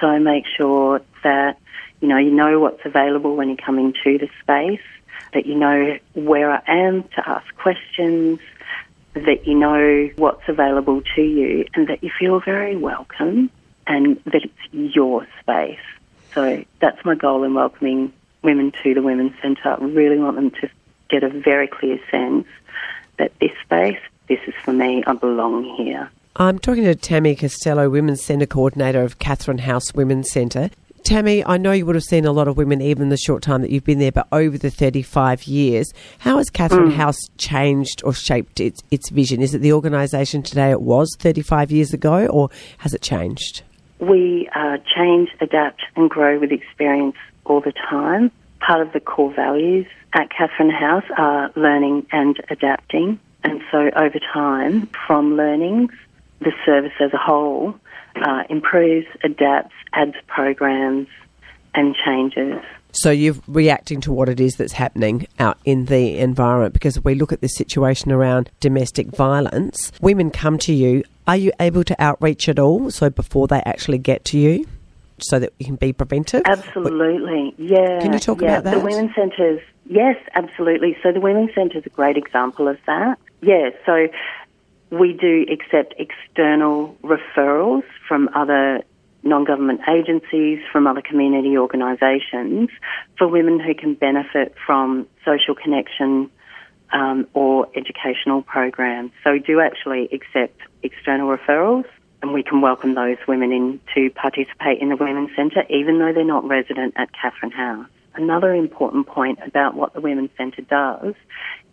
So 0.00 0.06
I 0.06 0.18
make 0.18 0.44
sure 0.56 1.02
that 1.22 1.58
you 2.02 2.09
know, 2.09 2.18
you 2.18 2.32
know 2.32 2.59
what's 2.59 2.85
available 2.85 3.37
when 3.37 3.49
you 3.49 3.56
come 3.56 3.78
into 3.78 4.18
the 4.18 4.28
space, 4.42 4.85
that 5.32 5.47
you 5.47 5.54
know 5.54 5.97
where 6.14 6.50
I 6.50 6.61
am 6.66 7.04
to 7.04 7.28
ask 7.28 7.54
questions, 7.56 8.40
that 9.14 9.47
you 9.47 9.54
know 9.54 10.11
what's 10.16 10.42
available 10.49 11.02
to 11.14 11.23
you, 11.23 11.64
and 11.75 11.87
that 11.88 12.02
you 12.02 12.11
feel 12.18 12.40
very 12.40 12.76
welcome 12.76 13.50
and 13.87 14.21
that 14.25 14.42
it's 14.44 14.94
your 14.94 15.26
space. 15.40 15.78
So 16.35 16.64
that's 16.80 17.04
my 17.04 17.14
goal 17.14 17.44
in 17.44 17.54
welcoming 17.54 18.12
women 18.42 18.73
to 18.82 18.94
the 18.94 19.02
Women's 19.02 19.40
Centre. 19.40 19.68
I 19.68 19.85
really 19.85 20.18
want 20.18 20.37
them 20.37 20.50
to 20.61 20.71
get 21.09 21.23
a 21.23 21.28
very 21.28 21.68
clear 21.68 22.00
sense 22.11 22.47
that 23.18 23.32
this 23.40 23.52
space, 23.64 24.00
this 24.28 24.40
is 24.49 24.54
for 24.64 24.73
me, 24.73 25.04
I 25.06 25.12
belong 25.12 25.64
here. 25.76 26.11
I'm 26.35 26.59
talking 26.59 26.85
to 26.85 26.94
Tammy 26.94 27.37
Costello, 27.37 27.90
Women's 27.90 28.25
Centre 28.25 28.47
Coordinator 28.47 29.02
of 29.02 29.18
Catherine 29.18 29.59
House 29.59 29.94
Women's 29.94 30.32
Centre. 30.32 30.71
Tammy, 31.04 31.44
I 31.44 31.56
know 31.56 31.73
you 31.73 31.85
would 31.87 31.94
have 31.94 32.04
seen 32.04 32.25
a 32.25 32.32
lot 32.32 32.49
of 32.49 32.56
women 32.56 32.80
even 32.80 33.09
the 33.09 33.16
short 33.16 33.42
time 33.42 33.62
that 33.62 33.71
you've 33.71 33.85
been 33.85 33.99
there, 33.99 34.12
but 34.12 34.28
over 34.32 34.56
the 34.56 34.71
35 34.71 35.44
years, 35.44 35.92
how 36.18 36.38
has 36.38 36.49
Catherine 36.49 36.90
mm. 36.90 36.94
House 36.94 37.18
changed 37.38 38.02
or 38.04 38.14
shaped 38.14 38.61
its, 38.61 38.82
its 38.90 39.11
vision? 39.11 39.42
Is 39.42 39.54
it 39.54 39.59
the 39.59 39.73
organisation 39.73 40.42
today 40.42 40.71
it 40.71 40.82
was 40.82 41.14
35 41.18 41.71
years 41.73 41.92
ago, 41.92 42.26
or 42.26 42.50
has 42.78 42.94
it 42.94 43.02
changed? 43.02 43.62
We 43.99 44.49
uh, 44.54 44.78
change, 44.97 45.30
adapt, 45.40 45.82
and 45.97 46.09
grow 46.09 46.38
with 46.38 46.52
experience 46.52 47.16
all 47.44 47.61
the 47.61 47.73
time. 47.73 48.30
Part 48.61 48.80
of 48.80 48.92
the 48.92 49.00
core 49.00 49.32
values 49.35 49.87
at 50.12 50.30
Catherine 50.30 50.71
House 50.71 51.04
are 51.18 51.50
learning 51.56 52.06
and 52.12 52.37
adapting. 52.49 53.18
And 53.44 53.61
so 53.71 53.90
over 53.97 54.18
time, 54.32 54.88
from 55.06 55.37
learnings, 55.37 55.90
the 56.40 56.52
service 56.64 56.92
as 57.00 57.12
a 57.12 57.18
whole 57.18 57.75
uh, 58.16 58.42
improves, 58.49 59.07
adapts, 59.25 59.75
adds 59.92 60.16
programs, 60.26 61.09
and 61.75 61.95
changes. 62.04 62.61
So 62.92 63.11
you're 63.11 63.37
reacting 63.49 64.02
to 64.02 64.12
what 64.12 64.28
it 64.28 64.38
is 64.38 64.57
that's 64.57 64.75
happening 64.75 65.26
out 65.38 65.59
in 65.64 65.87
the 65.87 66.19
environment 66.19 66.75
because 66.75 66.99
if 66.99 67.04
we 67.04 67.14
look 67.14 67.33
at 67.33 67.40
the 67.40 67.49
situation 67.49 68.12
around 68.12 68.50
domestic 68.61 69.09
violence, 69.09 69.92
women 70.00 70.31
come 70.31 70.59
to 70.59 70.75
you. 70.75 71.02
Are 71.26 71.37
you 71.37 71.52
able 71.59 71.85
to 71.85 72.02
outreach 72.02 72.49
at 72.49 72.59
all? 72.59 72.90
So 72.90 73.09
before 73.09 73.47
they 73.47 73.62
actually 73.64 73.99
get 73.99 74.25
to 74.26 74.38
you? 74.38 74.66
So 75.19 75.38
that 75.38 75.52
you 75.61 75.66
can 75.66 75.76
be 75.76 75.92
preventive? 75.92 76.42
Absolutely, 76.47 77.54
yeah. 77.57 78.00
Can 78.00 78.12
you 78.12 78.19
talk 78.19 78.40
yeah. 78.40 78.59
about 78.59 78.64
that? 78.64 78.75
The 78.75 78.81
Women's 78.81 79.14
Centres, 79.14 79.61
yes, 79.87 80.16
absolutely. 80.35 80.97
So 81.00 81.12
the 81.12 81.21
Women's 81.21 81.54
Centre 81.54 81.78
is 81.78 81.87
a 81.87 81.90
great 81.90 82.16
example 82.16 82.66
of 82.66 82.76
that. 82.87 83.21
Yeah, 83.40 83.71
so 83.87 84.09
we 84.92 85.14
do 85.14 85.46
accept 85.50 85.94
external 85.99 86.94
referrals 87.02 87.82
from 88.06 88.28
other 88.34 88.84
non-government 89.22 89.80
agencies, 89.88 90.58
from 90.70 90.87
other 90.87 91.00
community 91.00 91.56
organisations 91.56 92.68
for 93.16 93.26
women 93.26 93.58
who 93.58 93.75
can 93.75 93.94
benefit 93.94 94.54
from 94.66 95.06
social 95.25 95.54
connection 95.54 96.30
um, 96.92 97.26
or 97.32 97.68
educational 97.75 98.42
programs. 98.42 99.12
So 99.25 99.32
we 99.32 99.38
do 99.38 99.61
actually 99.61 100.11
accept 100.12 100.61
external 100.82 101.34
referrals 101.34 101.87
and 102.20 102.34
we 102.34 102.42
can 102.42 102.61
welcome 102.61 102.94
those 102.94 103.16
women 103.26 103.50
in 103.50 103.80
to 103.94 104.11
participate 104.11 104.80
in 104.80 104.90
the 104.90 104.96
Women's 104.96 105.34
Centre 105.34 105.64
even 105.70 106.00
though 106.00 106.12
they're 106.12 106.22
not 106.22 106.46
resident 106.46 106.94
at 106.96 107.08
Catherine 107.14 107.52
House. 107.52 107.88
Another 108.14 108.52
important 108.54 109.06
point 109.06 109.38
about 109.46 109.75
what 109.75 109.94
the 109.94 110.02
Women's 110.02 110.30
Centre 110.37 110.61
does 110.61 111.14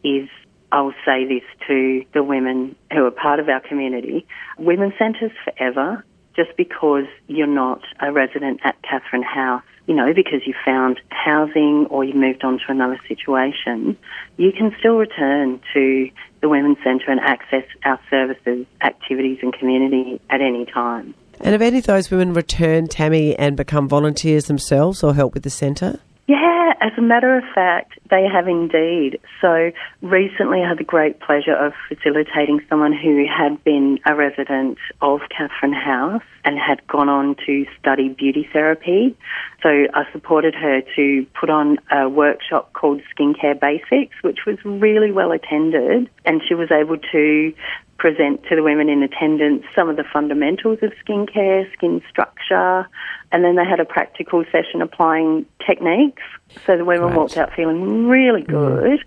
is 0.05 0.29
I'll 0.71 0.93
say 1.05 1.25
this 1.25 1.43
to 1.67 2.03
the 2.13 2.23
women 2.23 2.75
who 2.93 3.05
are 3.05 3.11
part 3.11 3.39
of 3.39 3.49
our 3.49 3.59
community. 3.59 4.25
Women's 4.57 4.93
centres 4.99 5.31
forever, 5.43 6.03
just 6.35 6.55
because 6.57 7.05
you're 7.27 7.47
not 7.47 7.81
a 8.01 8.11
resident 8.11 8.61
at 8.63 8.75
Catherine 8.83 9.23
House, 9.23 9.63
you 9.87 9.95
know, 9.95 10.13
because 10.13 10.41
you 10.45 10.53
found 10.63 10.99
housing 11.09 11.87
or 11.89 12.03
you 12.03 12.13
moved 12.13 12.43
on 12.43 12.59
to 12.59 12.65
another 12.69 12.99
situation, 13.07 13.97
you 14.37 14.51
can 14.51 14.73
still 14.79 14.97
return 14.97 15.59
to 15.73 16.09
the 16.41 16.49
Women's 16.49 16.77
Centre 16.83 17.09
and 17.09 17.19
access 17.19 17.63
our 17.83 17.99
services, 18.09 18.67
activities 18.81 19.39
and 19.41 19.51
community 19.51 20.21
at 20.29 20.41
any 20.41 20.65
time. 20.65 21.15
And 21.39 21.53
have 21.53 21.61
any 21.61 21.79
of 21.79 21.85
those 21.85 22.11
women 22.11 22.33
returned, 22.33 22.91
Tammy, 22.91 23.35
and 23.35 23.57
become 23.57 23.87
volunteers 23.87 24.45
themselves 24.45 25.03
or 25.03 25.15
help 25.15 25.33
with 25.33 25.43
the 25.43 25.49
centre? 25.49 25.99
Yeah, 26.29 26.73
as 26.79 26.91
a 26.95 27.01
matter 27.01 27.35
of 27.39 27.43
fact, 27.55 27.97
they 28.11 28.23
have 28.31 28.47
indeed. 28.47 29.19
So 29.41 29.71
recently 30.03 30.61
I 30.61 30.69
had 30.69 30.77
the 30.77 30.83
great 30.83 31.19
pleasure 31.19 31.55
of 31.55 31.73
facilitating 31.87 32.61
someone 32.69 32.93
who 32.93 33.25
had 33.25 33.63
been 33.63 33.97
a 34.05 34.13
resident 34.13 34.77
of 35.01 35.21
Catherine 35.35 35.73
House 35.73 36.21
and 36.45 36.59
had 36.59 36.85
gone 36.85 37.09
on 37.09 37.35
to 37.47 37.65
study 37.79 38.09
beauty 38.09 38.47
therapy. 38.53 39.17
So 39.63 39.69
I 39.69 40.03
supported 40.11 40.53
her 40.53 40.81
to 40.97 41.25
put 41.33 41.49
on 41.49 41.79
a 41.91 42.07
workshop 42.07 42.73
called 42.73 43.01
Skincare 43.11 43.59
Basics, 43.59 44.13
which 44.21 44.45
was 44.45 44.59
really 44.63 45.11
well 45.11 45.31
attended. 45.31 46.11
And 46.25 46.43
she 46.47 46.53
was 46.53 46.69
able 46.69 46.97
to 47.11 47.53
present 47.99 48.41
to 48.49 48.55
the 48.55 48.63
women 48.63 48.89
in 48.89 49.03
attendance 49.03 49.63
some 49.75 49.89
of 49.89 49.97
the 49.97 50.05
fundamentals 50.11 50.79
of 50.81 50.91
skincare, 51.05 51.71
skin 51.73 52.01
structure, 52.09 52.87
and 53.31 53.43
then 53.43 53.55
they 53.57 53.65
had 53.65 53.79
a 53.79 53.85
practical 53.85 54.43
session 54.51 54.81
applying 54.81 55.45
techniques. 55.67 56.23
So 56.65 56.77
the 56.77 56.85
women 56.85 57.07
right. 57.07 57.15
walked 57.17 57.37
out 57.37 57.53
feeling 57.53 58.07
really 58.07 58.43
mm. 58.43 58.47
good 58.47 58.99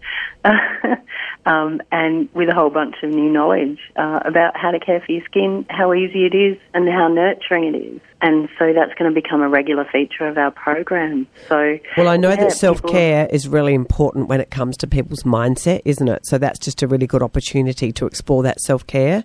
mm. 0.45 0.99
um, 1.47 1.81
and 1.91 2.29
with 2.35 2.49
a 2.49 2.55
whole 2.55 2.71
bunch 2.71 2.97
of 3.03 3.11
new 3.11 3.31
knowledge 3.31 3.79
uh, 3.97 4.21
about 4.25 4.57
how 4.57 4.71
to 4.71 4.79
care 4.79 5.03
for 5.05 5.13
your 5.13 5.25
skin, 5.25 5.67
how 5.69 5.93
easy 5.93 6.25
it 6.25 6.35
is, 6.35 6.59
and 6.75 6.89
how 6.89 7.09
nurturing 7.09 7.75
it 7.75 7.77
is. 7.77 8.01
And 8.21 8.49
so 8.59 8.73
that's 8.73 8.95
going 8.95 9.13
to 9.13 9.21
become 9.21 9.43
a 9.43 9.49
regular 9.49 9.85
feature 9.91 10.29
of 10.29 10.39
our 10.39 10.53
program. 10.53 11.27
So, 11.49 11.79
well, 11.97 12.09
I 12.09 12.17
know 12.17 12.31
yeah, 12.31 12.37
that 12.37 12.53
self 12.53 12.83
care 12.85 13.27
is 13.31 13.49
really 13.49 13.75
important 13.75 14.29
when 14.29 14.41
it 14.41 14.51
comes 14.51 14.77
to 14.79 14.87
people's 14.87 15.25
mindset, 15.25 15.83
isn't 15.85 16.07
it? 16.07 16.27
So 16.27 16.39
that's 16.39 16.61
just 16.61 16.83
a 16.83 16.87
really 16.87 17.09
good 17.09 17.23
opportunity 17.23 17.91
to 17.93 18.07
explore 18.07 18.45
that 18.45 18.61
self 18.61 18.87
care. 18.87 19.25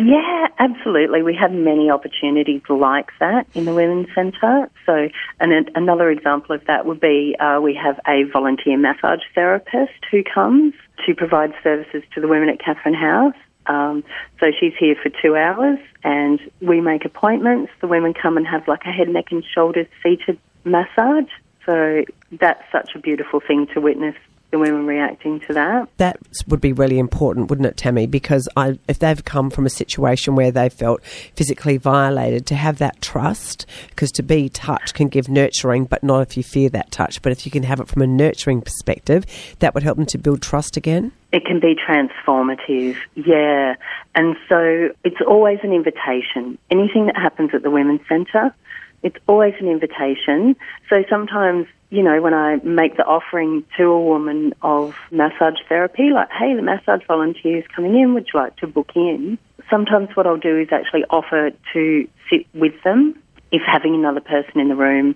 Yeah, 0.00 0.46
absolutely. 0.60 1.24
We 1.24 1.34
have 1.34 1.50
many 1.50 1.90
opportunities 1.90 2.62
like 2.68 3.10
that 3.18 3.48
in 3.54 3.64
the 3.64 3.74
Women's 3.74 4.06
Centre. 4.14 4.70
So, 4.86 5.08
and 5.40 5.68
another 5.74 6.08
example 6.08 6.54
of 6.54 6.64
that 6.68 6.86
would 6.86 7.00
be 7.00 7.34
uh, 7.40 7.58
we 7.60 7.74
have 7.74 7.98
a 8.06 8.22
volunteer 8.32 8.78
massage 8.78 9.22
therapist 9.34 9.98
who 10.08 10.22
comes 10.22 10.74
to 11.04 11.16
provide 11.16 11.52
services 11.64 12.04
to 12.14 12.20
the 12.20 12.28
women 12.28 12.48
at 12.48 12.60
Catherine 12.64 12.94
House. 12.94 13.34
Um, 13.66 14.04
so 14.38 14.52
she's 14.60 14.72
here 14.78 14.94
for 15.02 15.10
two 15.20 15.34
hours, 15.34 15.80
and 16.04 16.38
we 16.60 16.80
make 16.80 17.04
appointments. 17.04 17.72
The 17.80 17.88
women 17.88 18.14
come 18.14 18.36
and 18.36 18.46
have 18.46 18.68
like 18.68 18.84
a 18.84 18.92
head, 18.92 19.08
neck, 19.08 19.32
and 19.32 19.42
shoulders 19.52 19.88
seated 20.04 20.38
massage. 20.62 21.28
So 21.66 22.04
that's 22.30 22.62
such 22.70 22.90
a 22.94 23.00
beautiful 23.00 23.40
thing 23.40 23.66
to 23.74 23.80
witness 23.80 24.14
the 24.50 24.58
women 24.58 24.86
reacting 24.86 25.40
to 25.40 25.52
that. 25.52 25.88
That 25.98 26.18
would 26.46 26.60
be 26.60 26.72
really 26.72 26.98
important, 26.98 27.50
wouldn't 27.50 27.66
it, 27.66 27.76
Tammy? 27.76 28.06
Because 28.06 28.48
I, 28.56 28.78
if 28.88 28.98
they've 28.98 29.22
come 29.24 29.50
from 29.50 29.66
a 29.66 29.70
situation 29.70 30.36
where 30.36 30.50
they 30.50 30.68
felt 30.68 31.02
physically 31.34 31.76
violated, 31.76 32.46
to 32.46 32.54
have 32.54 32.78
that 32.78 33.02
trust, 33.02 33.66
because 33.90 34.10
to 34.12 34.22
be 34.22 34.48
touched 34.48 34.94
can 34.94 35.08
give 35.08 35.28
nurturing, 35.28 35.84
but 35.84 36.02
not 36.02 36.20
if 36.22 36.36
you 36.36 36.42
fear 36.42 36.70
that 36.70 36.90
touch. 36.90 37.20
But 37.20 37.32
if 37.32 37.44
you 37.44 37.52
can 37.52 37.62
have 37.64 37.80
it 37.80 37.88
from 37.88 38.02
a 38.02 38.06
nurturing 38.06 38.62
perspective, 38.62 39.26
that 39.58 39.74
would 39.74 39.82
help 39.82 39.96
them 39.96 40.06
to 40.06 40.18
build 40.18 40.40
trust 40.40 40.76
again. 40.76 41.12
It 41.30 41.44
can 41.44 41.60
be 41.60 41.74
transformative, 41.76 42.96
yeah. 43.14 43.74
And 44.14 44.34
so 44.48 44.94
it's 45.04 45.20
always 45.26 45.58
an 45.62 45.74
invitation. 45.74 46.56
Anything 46.70 47.06
that 47.06 47.16
happens 47.16 47.50
at 47.52 47.62
the 47.62 47.70
Women's 47.70 48.00
Centre, 48.08 48.54
it's 49.02 49.16
always 49.26 49.54
an 49.60 49.68
invitation. 49.68 50.56
So 50.88 51.04
sometimes 51.08 51.66
you 51.90 52.02
know, 52.02 52.20
when 52.20 52.34
I 52.34 52.56
make 52.56 52.96
the 52.96 53.04
offering 53.04 53.64
to 53.78 53.84
a 53.84 54.00
woman 54.00 54.54
of 54.60 54.94
massage 55.10 55.58
therapy, 55.68 56.10
like, 56.12 56.28
hey, 56.30 56.54
the 56.54 56.62
massage 56.62 57.00
volunteer 57.06 57.58
is 57.58 57.64
coming 57.74 57.98
in, 57.98 58.12
would 58.14 58.28
you 58.32 58.40
like 58.40 58.56
to 58.56 58.66
book 58.66 58.90
in? 58.94 59.38
Sometimes 59.70 60.10
what 60.14 60.26
I'll 60.26 60.36
do 60.36 60.58
is 60.58 60.68
actually 60.70 61.04
offer 61.08 61.50
to 61.72 62.08
sit 62.30 62.46
with 62.52 62.74
them 62.84 63.20
if 63.50 63.62
having 63.62 63.94
another 63.94 64.20
person 64.20 64.60
in 64.60 64.68
the 64.68 64.76
room 64.76 65.14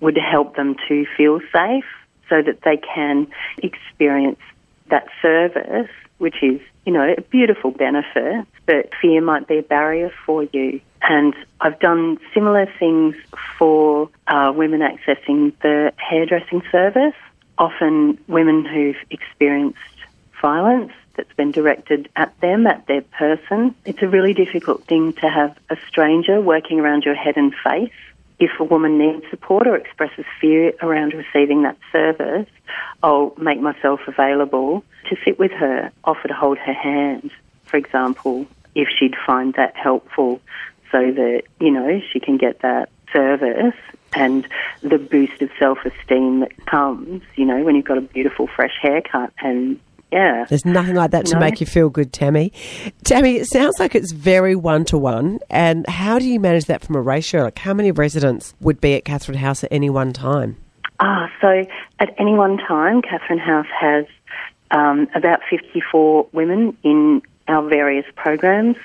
would 0.00 0.16
help 0.16 0.54
them 0.54 0.76
to 0.88 1.04
feel 1.16 1.40
safe 1.52 1.84
so 2.28 2.40
that 2.40 2.60
they 2.64 2.76
can 2.76 3.26
experience 3.58 4.38
that 4.90 5.06
service, 5.20 5.90
which 6.22 6.40
is, 6.40 6.60
you 6.86 6.92
know, 6.92 7.14
a 7.18 7.20
beautiful 7.20 7.72
benefit, 7.72 8.46
but 8.64 8.90
fear 9.00 9.20
might 9.20 9.48
be 9.48 9.58
a 9.58 9.62
barrier 9.62 10.12
for 10.24 10.44
you. 10.44 10.80
And 11.02 11.34
I've 11.60 11.80
done 11.80 12.18
similar 12.32 12.66
things 12.78 13.16
for 13.58 14.08
uh, 14.28 14.52
women 14.54 14.82
accessing 14.82 15.52
the 15.62 15.92
hairdressing 15.96 16.62
service. 16.70 17.16
often 17.58 18.18
women 18.28 18.64
who've 18.64 19.02
experienced 19.10 19.78
violence 20.40 20.92
that's 21.16 21.32
been 21.34 21.50
directed 21.50 22.08
at 22.14 22.38
them, 22.40 22.66
at 22.68 22.86
their 22.86 23.02
person. 23.02 23.74
It's 23.84 24.02
a 24.02 24.08
really 24.08 24.32
difficult 24.32 24.84
thing 24.84 25.12
to 25.14 25.28
have 25.28 25.58
a 25.70 25.76
stranger 25.88 26.40
working 26.40 26.78
around 26.80 27.04
your 27.04 27.14
head 27.14 27.36
and 27.36 27.52
face. 27.64 27.90
If 28.38 28.50
a 28.58 28.64
woman 28.64 28.98
needs 28.98 29.24
support 29.30 29.66
or 29.66 29.76
expresses 29.76 30.24
fear 30.40 30.72
around 30.82 31.14
receiving 31.14 31.62
that 31.62 31.78
service, 31.92 32.48
I'll 33.02 33.34
make 33.38 33.60
myself 33.60 34.00
available 34.06 34.84
to 35.08 35.16
sit 35.24 35.38
with 35.38 35.52
her, 35.52 35.92
offer 36.04 36.28
to 36.28 36.34
hold 36.34 36.58
her 36.58 36.72
hand, 36.72 37.30
for 37.66 37.76
example, 37.76 38.46
if 38.74 38.88
she'd 38.98 39.14
find 39.26 39.54
that 39.54 39.76
helpful 39.76 40.40
so 40.90 41.10
that, 41.10 41.42
you 41.60 41.70
know, 41.70 42.00
she 42.12 42.20
can 42.20 42.36
get 42.36 42.60
that 42.60 42.90
service 43.12 43.74
and 44.14 44.46
the 44.82 44.98
boost 44.98 45.40
of 45.40 45.50
self 45.58 45.78
esteem 45.84 46.40
that 46.40 46.66
comes, 46.66 47.22
you 47.34 47.46
know, 47.46 47.62
when 47.64 47.76
you've 47.76 47.84
got 47.84 47.98
a 47.98 48.02
beautiful 48.02 48.46
fresh 48.46 48.74
haircut 48.80 49.32
and 49.38 49.80
yeah. 50.12 50.44
There's 50.48 50.64
nothing 50.64 50.94
like 50.94 51.10
that 51.12 51.26
to 51.26 51.34
No. 51.34 51.40
make 51.40 51.60
you 51.60 51.66
feel 51.66 51.88
good, 51.88 52.12
Tammy. 52.12 52.52
Tammy, 53.04 53.36
it 53.36 53.46
sounds 53.46 53.74
like 53.80 53.94
it's 53.94 54.12
very 54.12 54.54
one 54.54 54.84
to 54.86 54.98
one. 54.98 55.38
And 55.50 55.86
how 55.88 56.18
do 56.18 56.26
you 56.28 56.38
manage 56.38 56.66
that 56.66 56.82
from 56.82 56.96
a 56.96 57.00
ratio? 57.00 57.44
Like, 57.44 57.58
how 57.58 57.74
many 57.74 57.90
residents 57.90 58.54
would 58.60 58.80
be 58.80 58.94
at 58.94 59.04
Catherine 59.04 59.38
House 59.38 59.64
at 59.64 59.72
any 59.72 59.90
one 59.90 60.12
time? 60.12 60.56
Ah, 61.00 61.28
so 61.40 61.64
at 61.98 62.14
any 62.18 62.34
one 62.34 62.58
time, 62.58 63.02
Catherine 63.02 63.38
House 63.40 63.66
has 63.80 64.04
um, 64.70 65.08
about 65.14 65.40
54 65.50 66.28
women 66.32 66.76
in 66.84 67.22
our 67.48 67.68
various 67.68 68.06
programs 68.14 68.76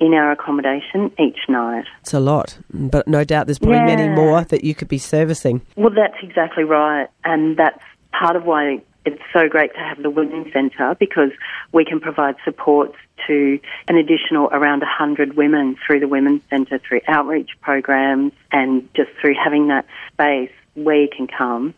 in 0.00 0.12
our 0.12 0.32
accommodation 0.32 1.10
each 1.18 1.38
night. 1.48 1.84
It's 2.00 2.12
a 2.14 2.20
lot, 2.20 2.58
but 2.72 3.06
no 3.08 3.24
doubt 3.24 3.46
there's 3.46 3.58
probably 3.58 3.78
many 3.80 4.08
more 4.08 4.42
that 4.44 4.64
you 4.64 4.74
could 4.74 4.88
be 4.88 4.98
servicing. 4.98 5.62
Well, 5.76 5.90
that's 5.94 6.16
exactly 6.22 6.64
right, 6.64 7.08
and 7.24 7.56
that's 7.56 7.80
part 8.12 8.36
of 8.36 8.44
why 8.44 8.82
it's 9.04 9.20
so 9.32 9.48
great 9.48 9.72
to 9.74 9.80
have 9.80 10.02
the 10.02 10.10
Women's 10.10 10.52
Centre 10.52 10.96
because 10.98 11.30
we 11.72 11.84
can 11.84 12.00
provide 12.00 12.36
supports 12.44 12.96
to 13.26 13.58
an 13.88 13.96
additional 13.96 14.48
around 14.50 14.80
100 14.80 15.36
women 15.36 15.76
through 15.86 16.00
the 16.00 16.08
Women's 16.08 16.42
Centre 16.50 16.78
through 16.78 17.00
outreach 17.06 17.50
programs 17.60 18.32
and 18.50 18.88
just 18.94 19.10
through 19.20 19.34
having 19.42 19.68
that 19.68 19.86
space 20.12 20.52
where 20.74 21.02
you 21.02 21.08
can 21.14 21.26
come 21.26 21.74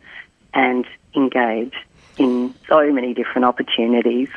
and 0.53 0.85
engage 1.15 1.73
in 2.17 2.53
so 2.67 2.91
many 2.91 3.13
different 3.13 3.45
opportunities. 3.45 4.29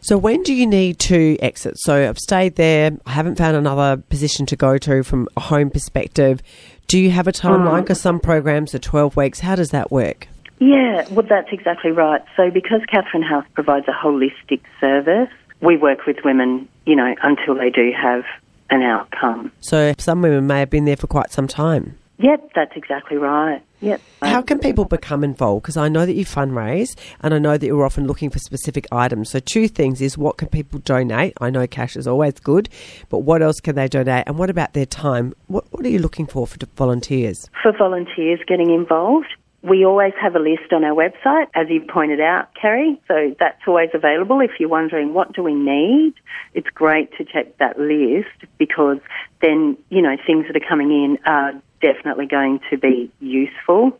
So, 0.00 0.16
when 0.16 0.42
do 0.42 0.54
you 0.54 0.66
need 0.66 1.00
to 1.00 1.36
exit? 1.40 1.78
So, 1.78 2.08
I've 2.08 2.18
stayed 2.18 2.54
there, 2.54 2.92
I 3.06 3.10
haven't 3.10 3.38
found 3.38 3.56
another 3.56 3.96
position 3.96 4.46
to 4.46 4.56
go 4.56 4.78
to 4.78 5.02
from 5.02 5.28
a 5.36 5.40
home 5.40 5.70
perspective. 5.70 6.42
Do 6.86 6.98
you 6.98 7.10
have 7.10 7.26
a 7.26 7.32
timeline? 7.32 7.78
Hmm. 7.78 7.80
Because 7.80 8.00
some 8.00 8.20
programs 8.20 8.74
are 8.74 8.78
12 8.78 9.16
weeks. 9.16 9.40
How 9.40 9.56
does 9.56 9.70
that 9.70 9.90
work? 9.90 10.28
Yeah, 10.58 11.06
well, 11.10 11.26
that's 11.28 11.48
exactly 11.52 11.90
right. 11.90 12.22
So, 12.36 12.50
because 12.50 12.80
Catherine 12.90 13.22
House 13.22 13.44
provides 13.54 13.86
a 13.88 13.92
holistic 13.92 14.62
service, 14.80 15.30
we 15.60 15.76
work 15.76 16.06
with 16.06 16.16
women, 16.24 16.68
you 16.86 16.96
know, 16.96 17.14
until 17.22 17.54
they 17.54 17.70
do 17.70 17.92
have 17.92 18.24
an 18.70 18.82
outcome. 18.82 19.52
So, 19.60 19.94
some 19.98 20.22
women 20.22 20.46
may 20.46 20.60
have 20.60 20.70
been 20.70 20.84
there 20.84 20.96
for 20.96 21.06
quite 21.06 21.30
some 21.30 21.46
time. 21.46 21.98
Yep, 22.18 22.52
that's 22.54 22.72
exactly 22.74 23.18
right. 23.18 23.60
Yep. 23.80 24.00
How 24.22 24.40
can 24.40 24.58
people 24.58 24.86
become 24.86 25.22
involved? 25.22 25.64
Because 25.64 25.76
I 25.76 25.88
know 25.88 26.06
that 26.06 26.14
you 26.14 26.24
fundraise 26.24 26.96
and 27.20 27.34
I 27.34 27.38
know 27.38 27.58
that 27.58 27.66
you're 27.66 27.84
often 27.84 28.06
looking 28.06 28.30
for 28.30 28.38
specific 28.38 28.86
items. 28.90 29.30
So, 29.30 29.38
two 29.38 29.68
things 29.68 30.00
is 30.00 30.16
what 30.16 30.38
can 30.38 30.48
people 30.48 30.78
donate? 30.78 31.34
I 31.42 31.50
know 31.50 31.66
cash 31.66 31.96
is 31.96 32.06
always 32.06 32.34
good, 32.40 32.70
but 33.10 33.18
what 33.18 33.42
else 33.42 33.60
can 33.60 33.76
they 33.76 33.88
donate? 33.88 34.24
And 34.26 34.38
what 34.38 34.48
about 34.48 34.72
their 34.72 34.86
time? 34.86 35.34
What, 35.48 35.70
what 35.70 35.84
are 35.84 35.90
you 35.90 35.98
looking 35.98 36.26
for 36.26 36.46
for 36.46 36.56
volunteers? 36.76 37.50
For 37.62 37.72
volunteers 37.76 38.40
getting 38.48 38.70
involved, 38.70 39.28
we 39.66 39.84
always 39.84 40.12
have 40.20 40.36
a 40.36 40.38
list 40.38 40.72
on 40.72 40.84
our 40.84 40.94
website, 40.94 41.46
as 41.54 41.66
you 41.68 41.80
pointed 41.80 42.20
out, 42.20 42.48
Kerry. 42.60 43.00
So 43.08 43.34
that's 43.38 43.60
always 43.66 43.90
available. 43.92 44.40
If 44.40 44.52
you're 44.60 44.68
wondering 44.68 45.12
what 45.12 45.32
do 45.32 45.42
we 45.42 45.54
need, 45.54 46.14
it's 46.54 46.68
great 46.68 47.10
to 47.18 47.24
check 47.24 47.58
that 47.58 47.78
list 47.78 48.50
because 48.58 48.98
then, 49.42 49.76
you 49.88 50.02
know, 50.02 50.16
things 50.24 50.46
that 50.46 50.56
are 50.56 50.68
coming 50.68 50.90
in 50.90 51.18
are 51.26 51.60
definitely 51.82 52.26
going 52.26 52.60
to 52.70 52.78
be 52.78 53.10
useful 53.18 53.98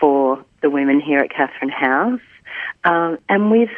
for 0.00 0.44
the 0.62 0.70
women 0.70 1.00
here 1.00 1.18
at 1.18 1.30
Catherine 1.30 1.70
House. 1.70 2.20
Um, 2.84 3.18
and 3.28 3.50
with 3.50 3.70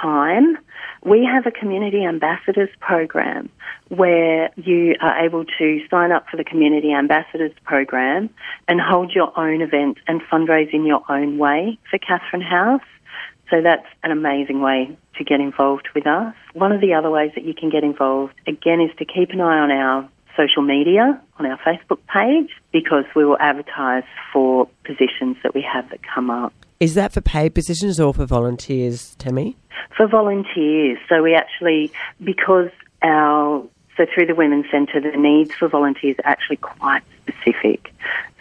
time, 0.00 0.58
we 1.04 1.24
have 1.24 1.46
a 1.46 1.50
community 1.50 2.04
ambassadors 2.04 2.70
program 2.80 3.50
where 3.88 4.50
you 4.56 4.94
are 5.00 5.24
able 5.24 5.44
to 5.58 5.80
sign 5.90 6.12
up 6.12 6.26
for 6.30 6.36
the 6.36 6.44
community 6.44 6.92
ambassadors 6.92 7.52
program 7.64 8.30
and 8.66 8.80
hold 8.80 9.12
your 9.12 9.38
own 9.38 9.62
event 9.62 9.98
and 10.06 10.20
fundraise 10.22 10.72
in 10.72 10.84
your 10.84 11.02
own 11.08 11.38
way 11.38 11.78
for 11.90 11.98
Catherine 11.98 12.42
House. 12.42 12.82
So 13.50 13.62
that's 13.62 13.86
an 14.02 14.10
amazing 14.10 14.60
way 14.60 14.96
to 15.16 15.24
get 15.24 15.40
involved 15.40 15.88
with 15.94 16.06
us. 16.06 16.34
One 16.52 16.72
of 16.72 16.80
the 16.80 16.94
other 16.94 17.10
ways 17.10 17.32
that 17.34 17.44
you 17.44 17.54
can 17.54 17.70
get 17.70 17.82
involved, 17.82 18.34
again, 18.46 18.80
is 18.80 18.94
to 18.98 19.04
keep 19.04 19.30
an 19.30 19.40
eye 19.40 19.58
on 19.58 19.70
our 19.70 20.08
social 20.36 20.62
media, 20.62 21.20
on 21.38 21.46
our 21.46 21.58
Facebook 21.58 21.98
page, 22.06 22.50
because 22.72 23.04
we 23.16 23.24
will 23.24 23.38
advertise 23.40 24.04
for 24.32 24.68
positions 24.84 25.36
that 25.42 25.54
we 25.54 25.62
have 25.62 25.88
that 25.90 26.00
come 26.02 26.30
up. 26.30 26.52
Is 26.80 26.94
that 26.94 27.12
for 27.12 27.20
paid 27.20 27.54
positions 27.56 27.98
or 27.98 28.14
for 28.14 28.24
volunteers, 28.24 29.16
Tammy? 29.16 29.56
For 29.96 30.06
volunteers, 30.06 30.98
so 31.08 31.22
we 31.22 31.34
actually, 31.34 31.90
because 32.22 32.70
our, 33.02 33.66
so 33.96 34.06
through 34.14 34.26
the 34.26 34.36
Women's 34.36 34.66
Centre, 34.70 35.00
the 35.00 35.16
needs 35.16 35.52
for 35.52 35.68
volunteers 35.68 36.16
are 36.24 36.30
actually 36.30 36.58
quite 36.58 37.02
specific. 37.22 37.92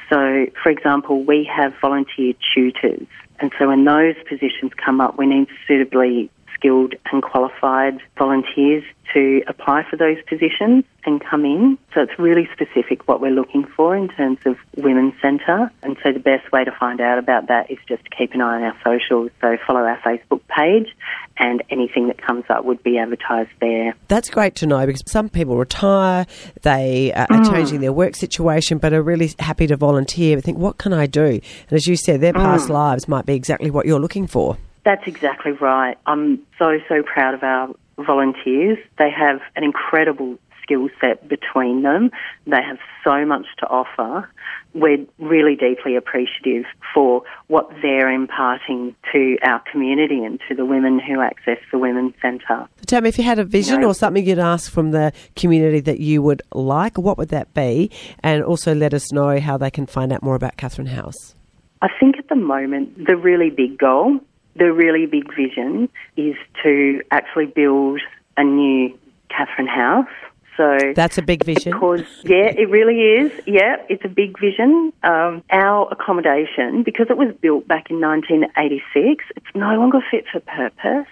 So, 0.07 0.45
for 0.61 0.69
example, 0.69 1.23
we 1.23 1.49
have 1.51 1.73
volunteer 1.81 2.33
tutors, 2.53 3.07
and 3.39 3.51
so 3.57 3.67
when 3.69 3.85
those 3.85 4.15
positions 4.29 4.71
come 4.75 5.01
up, 5.01 5.17
we 5.17 5.25
need 5.25 5.47
suitably 5.67 6.29
skilled 6.57 6.95
and 7.11 7.21
qualified 7.21 8.01
volunteers 8.17 8.83
to 9.13 9.41
apply 9.47 9.83
for 9.89 9.95
those 9.95 10.17
positions 10.27 10.83
and 11.05 11.23
come 11.23 11.45
in. 11.45 11.77
So 11.93 12.01
it's 12.01 12.19
really 12.19 12.49
specific 12.53 13.07
what 13.07 13.21
we're 13.21 13.31
looking 13.31 13.63
for 13.63 13.95
in 13.95 14.09
terms 14.09 14.39
of 14.45 14.57
Women's 14.75 15.13
Centre. 15.21 15.71
And 15.81 15.97
so 16.03 16.11
the 16.11 16.19
best 16.19 16.51
way 16.51 16.65
to 16.65 16.71
find 16.77 16.99
out 16.99 17.17
about 17.17 17.47
that 17.47 17.71
is 17.71 17.77
just 17.87 18.03
to 18.03 18.09
keep 18.09 18.33
an 18.33 18.41
eye 18.41 18.57
on 18.57 18.63
our 18.63 18.77
socials. 18.83 19.31
So 19.39 19.57
follow 19.65 19.81
our 19.81 19.99
Facebook 19.99 20.41
page 20.47 20.93
and 21.37 21.63
anything 21.69 22.07
that 22.07 22.21
comes 22.21 22.43
up 22.49 22.65
would 22.65 22.83
be 22.83 22.97
advertised 22.97 23.51
there. 23.61 23.95
That's 24.07 24.29
great 24.29 24.55
to 24.55 24.65
know 24.65 24.85
because 24.85 25.03
some 25.07 25.29
people 25.29 25.57
retire, 25.57 26.25
they 26.63 27.13
uh, 27.13 27.27
are 27.29 27.45
changing 27.45 27.79
their 27.79 27.93
work 27.93 28.15
situation, 28.15 28.77
but 28.77 28.91
are 28.91 29.01
really 29.01 29.31
happy 29.39 29.67
to 29.67 29.77
volunteer. 29.77 30.35
But 30.35 30.43
think, 30.43 30.57
what 30.57 30.77
can 30.77 30.93
I 30.93 31.05
do? 31.05 31.25
And 31.69 31.73
as 31.73 31.87
you 31.87 31.95
said, 31.95 32.21
their 32.21 32.33
past 32.33 32.69
lives 32.69 33.07
might 33.07 33.25
be 33.25 33.35
exactly 33.35 33.71
what 33.71 33.85
you're 33.85 33.99
looking 33.99 34.27
for. 34.27 34.57
That's 34.87 35.05
exactly 35.05 35.51
right. 35.51 35.97
I'm 36.05 36.39
so, 36.57 36.79
so 36.87 37.03
proud 37.03 37.33
of 37.33 37.43
our 37.43 37.75
volunteers. 37.97 38.77
They 38.97 39.11
have 39.11 39.41
an 39.57 39.65
incredible 39.65 40.37
skill 40.63 40.87
set 41.01 41.27
between 41.27 41.81
them. 41.81 42.09
They 42.45 42.61
have 42.61 42.77
so 43.03 43.25
much 43.25 43.47
to 43.59 43.67
offer. 43.67 44.29
We're 44.73 45.05
really 45.19 45.57
deeply 45.57 45.97
appreciative 45.97 46.63
for 46.93 47.23
what 47.47 47.69
they're 47.81 48.09
imparting 48.09 48.95
to 49.11 49.37
our 49.43 49.61
community 49.69 50.23
and 50.23 50.39
to 50.47 50.55
the 50.55 50.63
women 50.63 50.99
who 50.99 51.19
access 51.19 51.57
the 51.69 51.77
Women's 51.77 52.13
Centre. 52.21 52.69
Tell 52.85 53.01
me 53.01 53.09
if 53.09 53.17
you 53.17 53.25
had 53.25 53.39
a 53.39 53.43
vision 53.43 53.81
No. 53.81 53.87
or 53.87 53.93
something 53.93 54.25
you'd 54.25 54.39
ask 54.39 54.71
from 54.71 54.91
the 54.91 55.11
community 55.35 55.81
that 55.81 55.99
you 55.99 56.21
would 56.21 56.41
like, 56.53 56.97
what 56.97 57.17
would 57.17 57.29
that 57.29 57.53
be? 57.53 57.91
And 58.23 58.41
also 58.41 58.73
let 58.73 58.93
us 58.93 59.11
know 59.11 59.37
how 59.41 59.57
they 59.57 59.69
can 59.69 59.85
find 59.85 60.13
out 60.13 60.23
more 60.23 60.35
about 60.35 60.55
Catherine 60.55 60.87
House. 60.87 61.35
I 61.81 61.89
think 61.99 62.17
at 62.17 62.29
the 62.29 62.35
moment, 62.35 63.05
the 63.05 63.17
really 63.17 63.49
big 63.49 63.77
goal, 63.77 64.19
the 64.57 64.73
really 64.73 65.05
big 65.05 65.33
vision 65.35 65.89
is 66.15 66.35
to 66.63 67.01
actually 67.11 67.45
build 67.45 68.01
a 68.37 68.43
new 68.43 68.97
Catherine 69.29 69.67
House. 69.67 70.07
So 70.55 70.77
That's 70.95 71.19
a 71.19 71.21
big 71.21 71.43
vision. 71.43 71.71
because 71.71 72.03
yeah, 72.23 72.47
it 72.47 72.67
really 72.69 72.99
is. 72.99 73.31
Yeah, 73.45 73.77
it's 73.89 74.03
a 74.03 74.09
big 74.09 74.39
vision. 74.39 74.91
Um, 75.03 75.43
our 75.51 75.87
accommodation, 75.91 76.81
because 76.81 77.07
it 77.11 77.17
was 77.17 77.33
built 77.41 77.67
back 77.67 77.91
in 77.91 78.01
1986, 78.01 79.23
it's 79.35 79.45
no 79.53 79.75
longer 79.75 79.99
fit 80.09 80.25
for 80.31 80.39
purpose. 80.39 81.07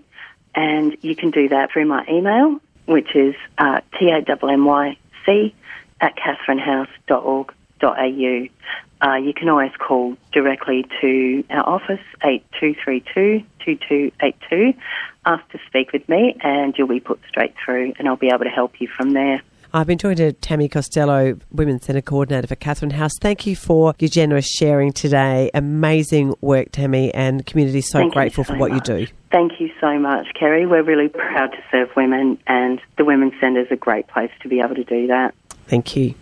and 0.56 0.98
you 1.02 1.16
can 1.16 1.32
do 1.32 1.50
that 1.50 1.72
through 1.72 1.86
my 1.86 2.06
email 2.10 2.60
which 2.86 3.16
is 3.16 3.36
uh, 3.58 3.82
T-A-M-M-Y-C 4.00 5.56
at 6.02 6.16
catherinehouse.org.au. 6.18 8.48
Uh, 9.02 9.16
you 9.16 9.34
can 9.34 9.50
always 9.50 9.72
call 9.78 10.16
directly 10.32 10.86
to 11.02 11.44
our 11.50 11.68
office, 11.68 12.00
8232-2282, 12.24 14.78
ask 15.26 15.46
to 15.50 15.60
speak 15.68 15.92
with 15.92 16.08
me 16.08 16.38
and 16.42 16.74
you'll 16.78 16.88
be 16.88 17.02
put 17.02 17.20
straight 17.28 17.54
through 17.64 17.94
and 17.98 18.08
I'll 18.08 18.16
be 18.16 18.30
able 18.30 18.46
to 18.46 18.50
help 18.50 18.80
you 18.80 18.88
from 18.88 19.12
there. 19.14 19.42
I've 19.76 19.88
been 19.88 19.98
talking 19.98 20.16
to 20.16 20.32
Tammy 20.32 20.70
Costello, 20.70 21.38
Women's 21.52 21.84
Centre 21.84 22.02
Coordinator 22.02 22.48
for 22.48 22.56
Catherine 22.56 22.92
House. 22.92 23.12
Thank 23.20 23.46
you 23.46 23.58
for 23.58 23.94
your 24.00 24.08
generous 24.08 24.48
sharing 24.48 24.94
today. 24.94 25.52
Amazing 25.54 26.34
work, 26.40 26.70
Tammy, 26.72 27.14
and 27.14 27.46
community 27.46 27.82
so 27.82 28.00
Thank 28.00 28.14
grateful 28.14 28.46
so 28.46 28.54
for 28.54 28.58
what 28.58 28.72
much. 28.72 28.88
you 28.88 29.06
do. 29.06 29.12
Thank 29.34 29.60
you 29.60 29.70
so 29.82 30.00
much, 30.00 30.28
Kerry. 30.40 30.66
We're 30.66 30.82
really 30.82 31.10
proud 31.10 31.48
to 31.48 31.58
serve 31.70 31.90
women, 31.98 32.40
and 32.48 32.80
the 32.98 33.04
Women's 33.04 33.34
Centre 33.42 33.60
is 33.60 33.68
a 33.70 33.76
great 33.76 34.08
place 34.08 34.32
to 34.44 34.48
be 34.48 34.62
able 34.62 34.76
to 34.76 34.86
do 34.86 35.08
that. 35.08 35.36
Thank 35.68 35.98
you. 35.98 36.16